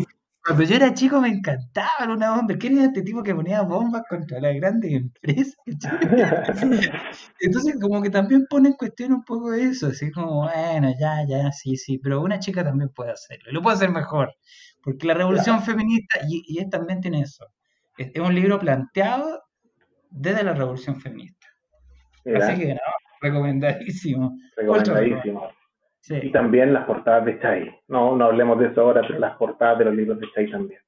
[0.47, 2.57] Cuando yo era chico me encantaba Luna Bomber.
[2.57, 5.57] ¿Quién era este tipo que ponía bombas contra las grandes empresas?
[7.41, 9.89] Entonces, como que también pone en cuestión un poco eso.
[9.89, 11.99] Así como, bueno, ya, ya, sí, sí.
[11.99, 13.51] Pero una chica también puede hacerlo.
[13.51, 14.37] Lo puede hacer mejor.
[14.85, 17.49] Porque la revolución feminista, y, y él también tiene eso.
[17.99, 19.43] Es, un libro planteado
[20.11, 21.49] desde la revolución feminista.
[22.25, 22.81] Así que, no,
[23.20, 24.37] Recomendadísimo.
[24.57, 25.48] Recomendadísimo.
[26.09, 27.81] Y también las portadas de Chai.
[27.88, 30.81] No, no hablemos de eso ahora, pero las portadas de los libros de Chai también.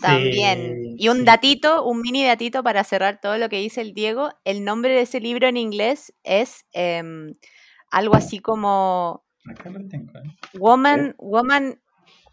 [0.00, 0.94] También.
[0.98, 4.30] Y un datito, un mini datito para cerrar todo lo que dice el Diego.
[4.44, 7.34] El nombre de ese libro en inglés es em,
[7.90, 10.22] algo así como ¿eh?
[10.58, 11.80] Woman, Woman,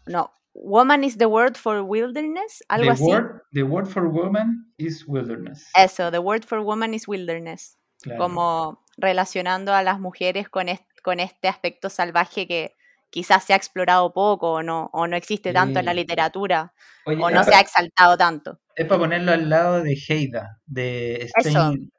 [0.06, 3.10] no, Woman is the word for wilderness, algo así.
[3.52, 5.68] the word for woman is wilderness.
[5.74, 7.76] Eso, the word for woman is wilderness.
[8.18, 10.66] Como relacionando a las mujeres con,
[11.02, 12.74] con este aspecto salvaje que
[13.10, 16.74] quizás se ha explorado poco o no, o no existe tanto en la literatura
[17.06, 18.60] o no se ha exaltado tanto.
[18.74, 21.92] Es para ponerlo al lado de Heida, de Stein,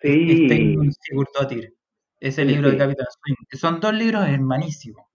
[1.01, 1.73] Sigurdotir,
[2.19, 3.59] ese libro de Capitán Swing.
[3.59, 5.05] Son dos libros hermanísimos.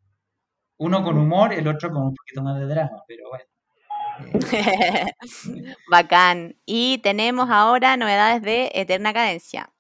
[0.79, 3.44] Uno con humor, el otro con un poquito más de drama, pero bueno.
[5.90, 6.57] Bacán.
[6.64, 9.70] Y tenemos ahora novedades de Eterna Cadencia.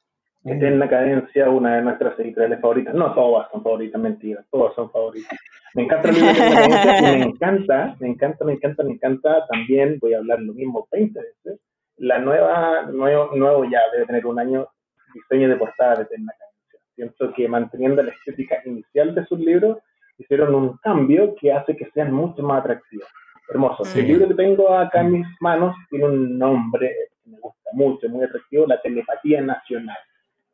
[0.44, 2.94] Eterna Cadencia, una de nuestras editoriales favoritas.
[2.94, 5.38] No todas son favoritas, mentira, todas son favoritas.
[5.74, 9.46] Me encanta el libro de Cadencia y me encanta, me encanta, me encanta, me encanta
[9.48, 11.60] también, voy a hablar lo mismo 20 veces,
[11.98, 14.66] la nueva, nuevo, nuevo ya debe tener un año,
[15.12, 16.80] diseño de portada de Eterna Cadencia.
[16.94, 19.78] Siento que manteniendo la estética inicial de sus libros,
[20.16, 23.08] hicieron un cambio que hace que sean mucho más atractivos.
[23.48, 23.82] Hermoso.
[23.98, 28.08] El libro que tengo acá en mis manos tiene un nombre que me gusta mucho,
[28.08, 29.96] muy atractivo, La Telepatía Nacional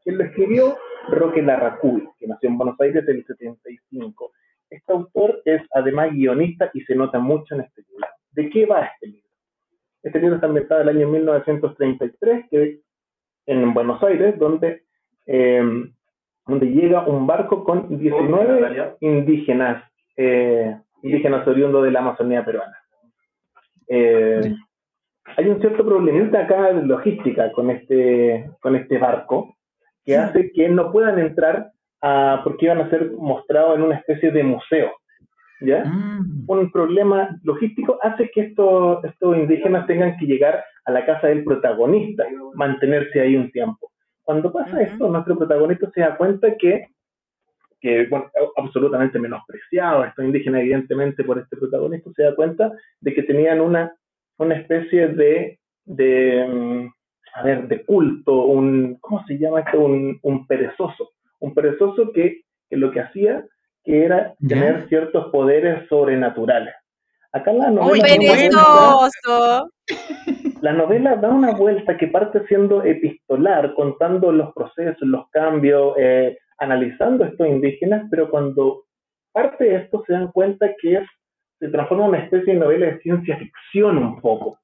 [0.06, 4.30] quien lo escribió, Roque Larracuy, que nació en Buenos Aires en el 75.
[4.70, 8.06] Este autor es además guionista y se nota mucho en este libro.
[8.30, 9.28] ¿De qué va este libro?
[10.04, 12.80] Este libro está ambientado en el año 1933, que
[13.46, 14.84] en Buenos Aires, donde,
[15.26, 15.92] em,
[16.46, 22.78] donde llega un barco con 19 indígenas, eh, indígenas oriundos de la Amazonía peruana.
[23.88, 24.54] Eh,
[25.36, 29.55] hay un cierto problemita acá de logística con este, con este barco,
[30.06, 34.30] que hace que no puedan entrar a, porque iban a ser mostrados en una especie
[34.30, 34.92] de museo.
[35.60, 35.84] ¿Ya?
[35.84, 36.44] Mm.
[36.46, 41.44] Un problema logístico hace que estos, estos indígenas tengan que llegar a la casa del
[41.44, 43.90] protagonista, mantenerse ahí un tiempo.
[44.22, 46.88] Cuando pasa esto, nuestro protagonista se da cuenta que,
[47.80, 53.22] que bueno, absolutamente menospreciado, estos indígenas evidentemente por este protagonista, se da cuenta de que
[53.22, 53.94] tenían una,
[54.38, 56.90] una especie de, de,
[57.36, 59.80] a ver, de culto, un, ¿cómo se llama esto?
[59.80, 61.10] Un, un perezoso.
[61.40, 63.44] Un perezoso que, que, lo que hacía
[63.84, 66.74] que era tener ciertos poderes sobrenaturales.
[67.32, 68.04] Acá la novela...
[68.04, 69.70] perezoso!
[70.62, 76.38] La novela da una vuelta que parte siendo epistolar, contando los procesos, los cambios, eh,
[76.58, 78.84] analizando estos indígenas, pero cuando
[79.32, 81.08] parte de esto se dan cuenta que es,
[81.58, 84.58] se transforma en una especie de novela de ciencia ficción un poco.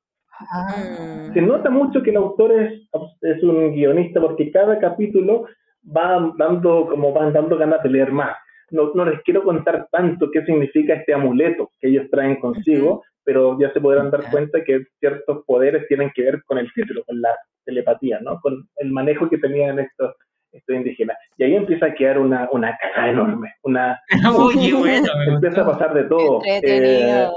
[0.50, 1.30] Ah.
[1.32, 2.88] Se nota mucho que el autor es,
[3.22, 5.46] es un guionista porque cada capítulo
[5.84, 8.36] va dando, como van dando ganas de leer más.
[8.70, 13.58] No, no, les quiero contar tanto qué significa este amuleto que ellos traen consigo, pero
[13.60, 17.20] ya se podrán dar cuenta que ciertos poderes tienen que ver con el título, con
[17.20, 17.30] la
[17.64, 18.40] telepatía, ¿no?
[18.40, 20.14] Con el manejo que tenían estos,
[20.52, 21.18] estos indígenas.
[21.36, 24.00] Y ahí empieza a quedar una, una cagada enorme, una...
[25.28, 26.40] empieza a pasar de todo.
[26.46, 27.28] Eh,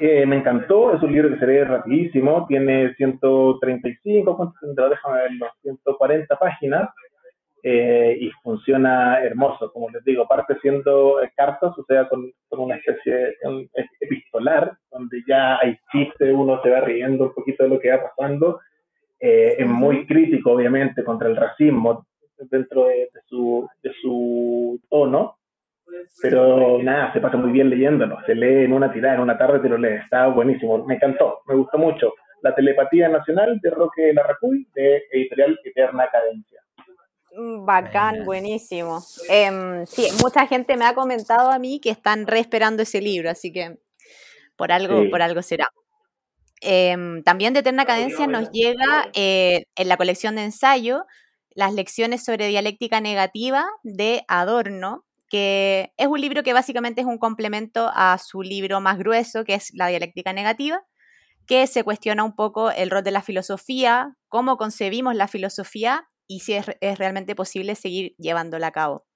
[0.00, 5.46] eh, me encantó, es un libro que se lee rapidísimo, tiene 135, ¿cuánto Déjame verlo,
[5.62, 6.90] 140 páginas,
[7.62, 13.36] eh, y funciona hermoso, como les digo, parte siendo cartas, o sea, con, una especie
[14.00, 18.02] epistolar, donde ya hay chiste, uno se va riendo un poquito de lo que va
[18.02, 18.60] pasando,
[19.20, 22.06] eh, es muy crítico, obviamente, contra el racismo
[22.50, 25.36] dentro de, su, de su tono,
[26.20, 29.60] pero nada, se pasa muy bien leyéndolo, se lee en una tirada, en una tarde
[29.60, 32.12] te lo lees, está buenísimo, me encantó, me gustó mucho.
[32.42, 36.60] La telepatía nacional de Roque Larracuy, de Editorial Eterna Cadencia.
[37.36, 39.00] Mm, bacán, buenísimo.
[39.28, 43.52] Em, sí, mucha gente me ha comentado a mí que están reesperando ese libro, así
[43.52, 43.78] que
[44.56, 45.68] por algo, por algo será.
[46.60, 51.06] Em, también de Eterna Cadencia nos llega eh, en la colección de ensayo
[51.54, 57.16] las lecciones sobre dialéctica negativa de Adorno, que es un libro que básicamente es un
[57.16, 60.82] complemento a su libro más grueso, que es La dialéctica negativa,
[61.46, 66.40] que se cuestiona un poco el rol de la filosofía, cómo concebimos la filosofía y
[66.40, 66.66] si es,
[66.98, 69.06] realmente posible seguir llevándola a cabo.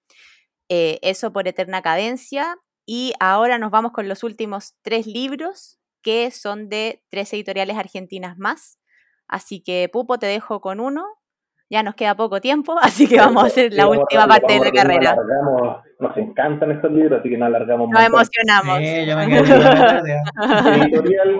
[0.68, 2.56] Eh, eso por eterna cadencia.
[2.86, 8.36] Y ahora nos vamos con los últimos tres libros que son de tres editoriales argentinas
[8.38, 8.78] más.
[9.26, 11.04] Así que Pupo, te dejo con uno.
[11.74, 14.70] Ya nos queda poco tiempo, así que vamos a hacer la última parte de la
[14.70, 15.16] carrera.
[15.98, 18.78] Nos encantan estos libros, así que no alargamos Nos emocionamos.
[20.38, 20.38] editorial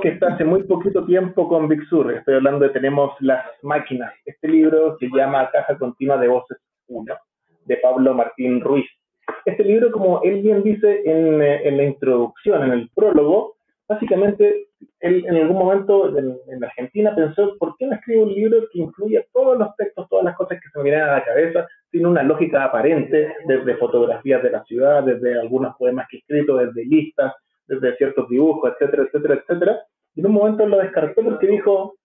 [0.02, 2.12] que está hace muy poquito tiempo con Big Sur.
[2.12, 4.12] Estoy hablando de Tenemos las máquinas.
[4.26, 6.58] Este libro se llama Caja Continua de Voces
[6.88, 7.14] 1,
[7.66, 8.86] de Pablo Martín Ruiz.
[9.44, 13.54] Este libro, como él bien dice en, eh, en la introducción, en el prólogo,
[13.86, 14.66] básicamente
[15.00, 19.24] él en algún momento en, Argentina pensó, ¿por qué no escribo un libro que incluya
[19.32, 22.22] todos los textos, todas las cosas que se me vienen a la cabeza, sin una
[22.22, 27.34] lógica aparente, desde fotografías de la ciudad, desde algunos poemas que he escrito, desde listas,
[27.66, 29.80] desde ciertos dibujos, etcétera, etcétera, etcétera?
[30.14, 31.96] Y en un momento lo descartó porque dijo,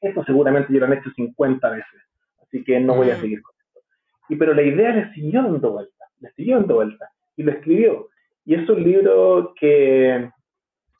[0.00, 2.00] esto seguramente ya lo han hecho 50 veces,
[2.42, 3.20] así que no voy a mm.
[3.20, 3.80] seguir con esto.
[4.28, 8.08] Y pero la idea le siguió dando vuelta, le siguió dando vuelta, y lo escribió.
[8.44, 10.30] Y es un libro que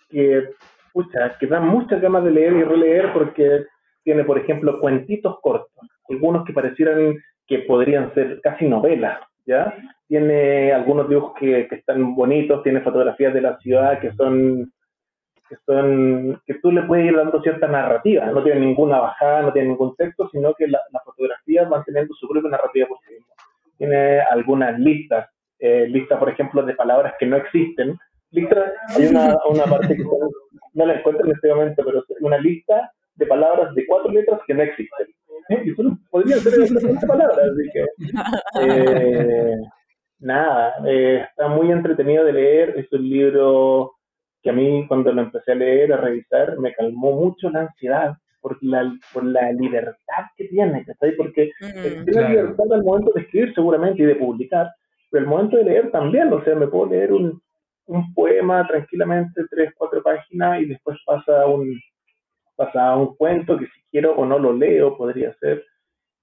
[0.09, 0.51] que,
[1.39, 3.65] que da muchas ganas de leer y releer porque
[4.03, 9.75] tiene, por ejemplo, cuentitos cortos, algunos que parecieran que podrían ser casi novelas, ¿ya?
[10.07, 14.73] Tiene algunos dibujos que, que están bonitos, tiene fotografías de la ciudad que son
[15.49, 19.53] que son que tú le puedes ir dando cierta narrativa, no tiene ninguna bajada, no
[19.53, 23.15] tiene ningún texto, sino que las fotografías van teniendo su propia narrativa por sí.
[23.79, 27.99] Tiene algunas listas, eh, listas, por ejemplo, de palabras que no existen,
[28.31, 30.05] lista, hay una, una parte que
[30.75, 34.41] no la encuentro en este momento, pero es una lista de palabras de cuatro letras
[34.47, 35.09] que no existen.
[35.51, 35.63] ¿Eh?
[35.65, 37.87] Y solo podrían ser esas palabras, así que
[38.63, 39.57] eh,
[40.19, 43.95] nada, eh, está muy entretenido de leer, es un libro
[44.43, 48.15] que a mí cuando lo empecé a leer, a revisar, me calmó mucho la ansiedad
[48.41, 50.85] por la, por la libertad que tiene,
[51.17, 54.69] Porque mm, tiene libertad al momento de escribir seguramente y de publicar,
[55.11, 57.41] pero el momento de leer también, o sea, me puedo leer un,
[57.89, 61.81] un poema tranquilamente, tres, cuatro páginas, y después pasa a un,
[62.55, 65.65] pasa un cuento que si quiero o no lo leo, podría ser.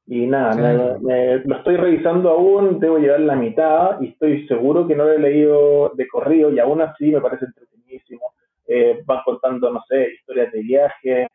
[0.08, 5.06] Y nada, lo estoy revisando aún, debo llevar la mitad y estoy seguro que no
[5.06, 8.22] lo he leído de corrido y aún así me parece entretenidísimo.
[8.68, 11.28] Eh, va contando, no sé, historias de viaje,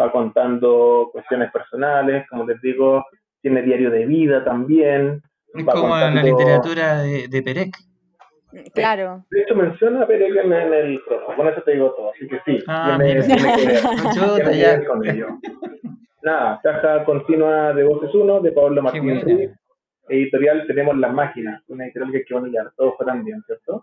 [0.00, 3.04] va contando cuestiones personales, como les digo,
[3.40, 5.20] tiene diario de vida también.
[5.54, 7.76] Es como la literatura de, de Perec.
[8.74, 9.24] Claro.
[9.30, 12.40] De hecho, menciona a Perec en, el prólogo, con eso te digo todo, así que
[12.44, 12.64] sí.
[12.68, 15.28] Ah, que ver, con ello.
[16.22, 19.50] Nada, caja continua de Voces 1 de Pablo Martín Ruiz.
[20.08, 23.82] Editorial Tenemos las Máquinas, una editorial que van a llegar, todos fueran bien, ¿cierto?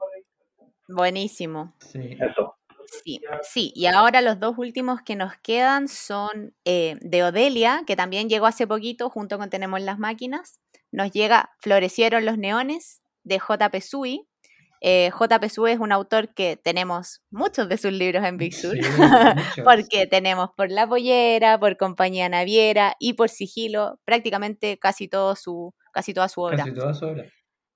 [0.88, 1.74] Buenísimo.
[1.80, 2.18] Sí.
[2.20, 2.56] Eso.
[3.04, 7.96] Sí, sí, y ahora los dos últimos que nos quedan son eh, de Odelia, que
[7.96, 10.60] también llegó hace poquito junto con Tenemos las Máquinas.
[10.92, 13.82] Nos llega Florecieron los Neones de J.P.
[13.82, 14.28] Sui,
[14.82, 15.50] eh, J.P.
[15.50, 18.76] Sue es un autor que tenemos muchos de sus libros en Big Sur,
[19.66, 25.74] porque tenemos por La Pollera, por Compañía Naviera y por Sigilo prácticamente casi, todo su,
[25.92, 26.66] casi toda su obra.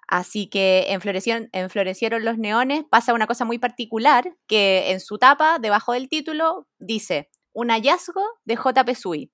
[0.07, 4.99] Así que en Florecieron, en Florecieron los Neones pasa una cosa muy particular que en
[4.99, 8.95] su tapa, debajo del título, dice un hallazgo de J.P.
[8.95, 9.31] Sui.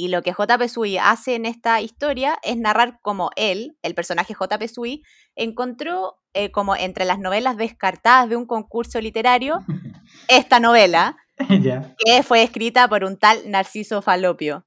[0.00, 0.66] Y lo que J.P.
[0.70, 4.68] Sui hace en esta historia es narrar cómo él, el personaje J.P.
[4.68, 5.02] Sui,
[5.36, 9.58] encontró eh, como entre las novelas descartadas de un concurso literario
[10.28, 11.18] esta novela,
[11.98, 14.64] que fue escrita por un tal Narciso Falopio.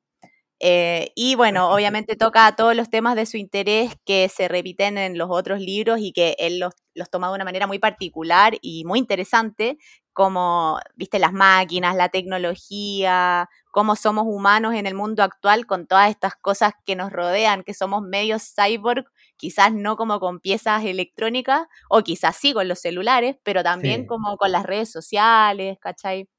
[0.60, 5.18] Eh, y bueno, obviamente toca todos los temas de su interés que se repiten en
[5.18, 8.86] los otros libros y que él los, los toma de una manera muy particular y
[8.86, 9.80] muy interesante,
[10.14, 16.10] como, viste, las máquinas, la tecnología, cómo somos humanos en el mundo actual con todas
[16.10, 19.06] estas cosas que nos rodean, que somos medios cyborg,
[19.38, 24.38] quizás no como con piezas electrónicas, o quizás sí con los celulares, pero también como
[24.38, 26.30] con las redes sociales, ¿cachai?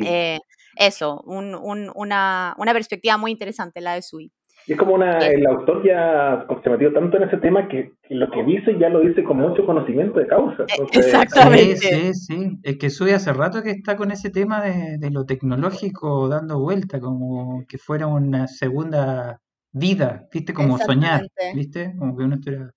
[0.00, 0.38] Eh,
[0.76, 4.32] eso, una, una perspectiva muy interesante la de Sui.
[4.68, 8.44] Es como una, el autor ya se metió tanto en ese tema que, lo que
[8.44, 10.64] dice ya lo dice con mucho conocimiento de causa.
[10.64, 11.76] Eh, exactamente.
[11.76, 12.58] Sí, sí, sí.
[12.62, 17.00] Es que Sui hace rato que está con ese tema de, lo tecnológico dando vuelta,
[17.00, 19.40] como que fuera una segunda
[19.72, 20.52] vida, ¿viste?
[20.52, 21.22] Como soñar,
[21.54, 21.94] ¿viste?
[21.98, 22.70] Como que uno estuviera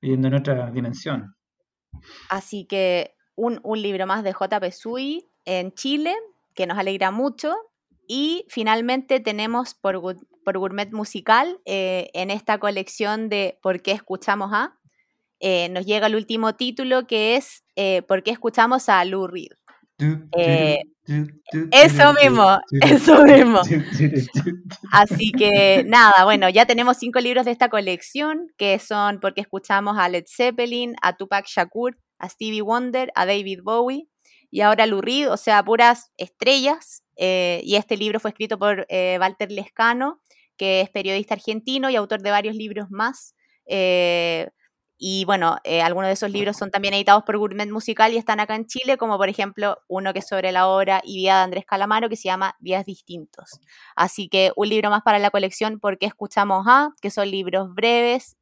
[0.00, 1.34] viviendo en otra dimensión.
[2.30, 6.14] Así que un, un libro más de JP Sui en Chile,
[6.54, 7.56] que nos alegra mucho.
[8.08, 10.00] Y finalmente tenemos por,
[10.46, 14.78] por Gourmet Musical eh, en esta colección de ¿Por qué escuchamos a?
[15.40, 19.50] Eh, nos llega el último título que es eh, ¿Por qué escuchamos a Lou Reed?
[21.72, 23.60] eso mismo, eso mismo.
[24.92, 29.98] Así que nada, bueno, ya tenemos cinco libros de esta colección que son porque escuchamos
[29.98, 34.06] a Led Zeppelin, a Tupac Shakur, a Stevie Wonder, a David Bowie
[34.50, 38.86] y ahora Lou Reed, o sea, puras estrellas eh, y este libro fue escrito por
[38.88, 40.20] eh, Walter Lescano,
[40.56, 43.34] que es periodista argentino y autor de varios libros más.
[43.66, 44.48] Eh,
[44.98, 48.56] y bueno, algunos de esos libros son también editados por Gourmet Musical y están acá
[48.56, 51.66] en Chile, como por ejemplo uno que es sobre la obra y vida de Andrés
[51.66, 53.60] Calamaro, que se llama Días Distintos.
[53.94, 58.38] Así que un libro más para la colección, porque escuchamos a, que son libros breves,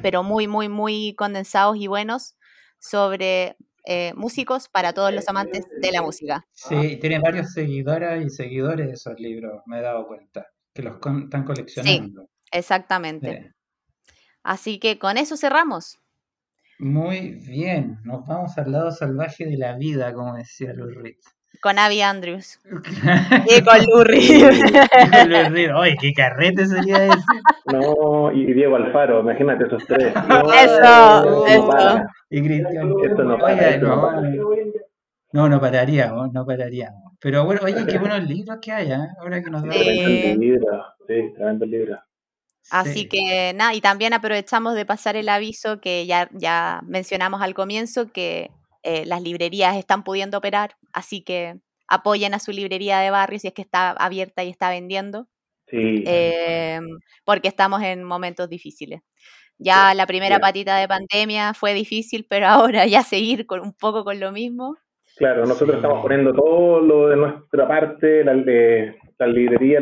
[0.00, 2.34] pero muy, muy, muy condensados y buenos
[2.78, 3.56] sobre
[3.88, 6.44] eh, músicos para todos los amantes de la música.
[6.52, 11.44] Sí, tiene varios seguidoras y seguidores esos libros, me he dado cuenta, que los están
[11.44, 12.22] coleccionando.
[12.22, 13.54] Sí, exactamente.
[14.42, 15.98] Así que con eso cerramos.
[16.78, 21.16] Muy bien, nos vamos al lado salvaje de la vida, como decía Luis
[21.62, 22.60] Con Abby Andrews.
[23.46, 24.04] y con Lou
[25.80, 27.24] Ay, qué carrete sería ese.
[27.72, 30.12] No, y Diego Alfaro, imagínate esos tres.
[30.14, 32.02] eso, eso.
[32.28, 32.96] Y Cristian, no,
[35.32, 37.05] no, no, pararíamos, no pararíamos.
[37.20, 39.08] Pero bueno, oye, qué buenos libros que hay, ¿eh?
[39.20, 40.38] Ahora que nos da sí.
[41.06, 41.98] sí, tremendo libro.
[42.70, 47.54] Así que nada, y también aprovechamos de pasar el aviso que ya, ya mencionamos al
[47.54, 48.50] comienzo, que
[48.82, 53.48] eh, las librerías están pudiendo operar, así que apoyen a su librería de barrio si
[53.48, 55.28] es que está abierta y está vendiendo.
[55.68, 56.04] Sí.
[56.06, 56.80] Eh,
[57.24, 59.02] porque estamos en momentos difíciles.
[59.58, 64.04] Ya la primera patita de pandemia fue difícil, pero ahora ya seguir con un poco
[64.04, 64.76] con lo mismo.
[65.16, 69.80] Claro, nosotros estamos poniendo todo lo de nuestra parte, la, de, la librería,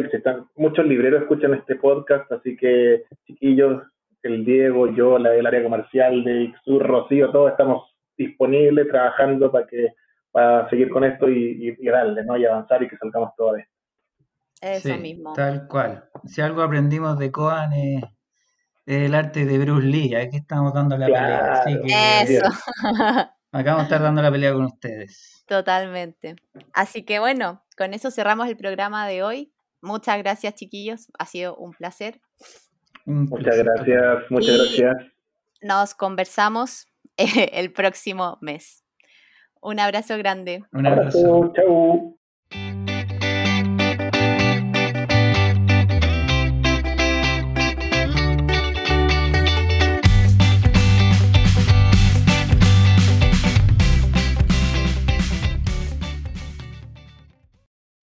[0.57, 3.82] muchos libreros escuchan este podcast, así que chiquillos,
[4.22, 9.66] el Diego, yo, la del área comercial de Ixur, Rocío, todos estamos disponibles, trabajando para
[9.66, 9.89] que
[10.30, 12.37] para seguir con esto y, darle, ¿no?
[12.37, 13.72] Y avanzar y que salgamos todo esto.
[14.61, 15.32] Eso mismo.
[15.32, 16.09] Tal cual.
[16.24, 18.03] Si algo aprendimos de Coan es
[18.85, 21.53] el arte de Bruce Lee, aquí estamos dando la pelea.
[21.53, 22.49] Así que, Eso.
[23.55, 25.45] Acá vamos a estar dando la pelea con ustedes.
[25.47, 26.35] Totalmente.
[26.73, 29.53] Así que bueno, con eso cerramos el programa de hoy.
[29.81, 31.07] Muchas gracias, chiquillos.
[31.21, 32.21] Ha sido un placer.
[33.05, 34.97] muchas gracias, muchas gracias.
[35.63, 36.87] Nos conversamos
[37.17, 38.85] el próximo mes.
[39.61, 40.65] Un abrazo grande.
[40.73, 41.53] Un abrazo.
[41.55, 42.19] Chau.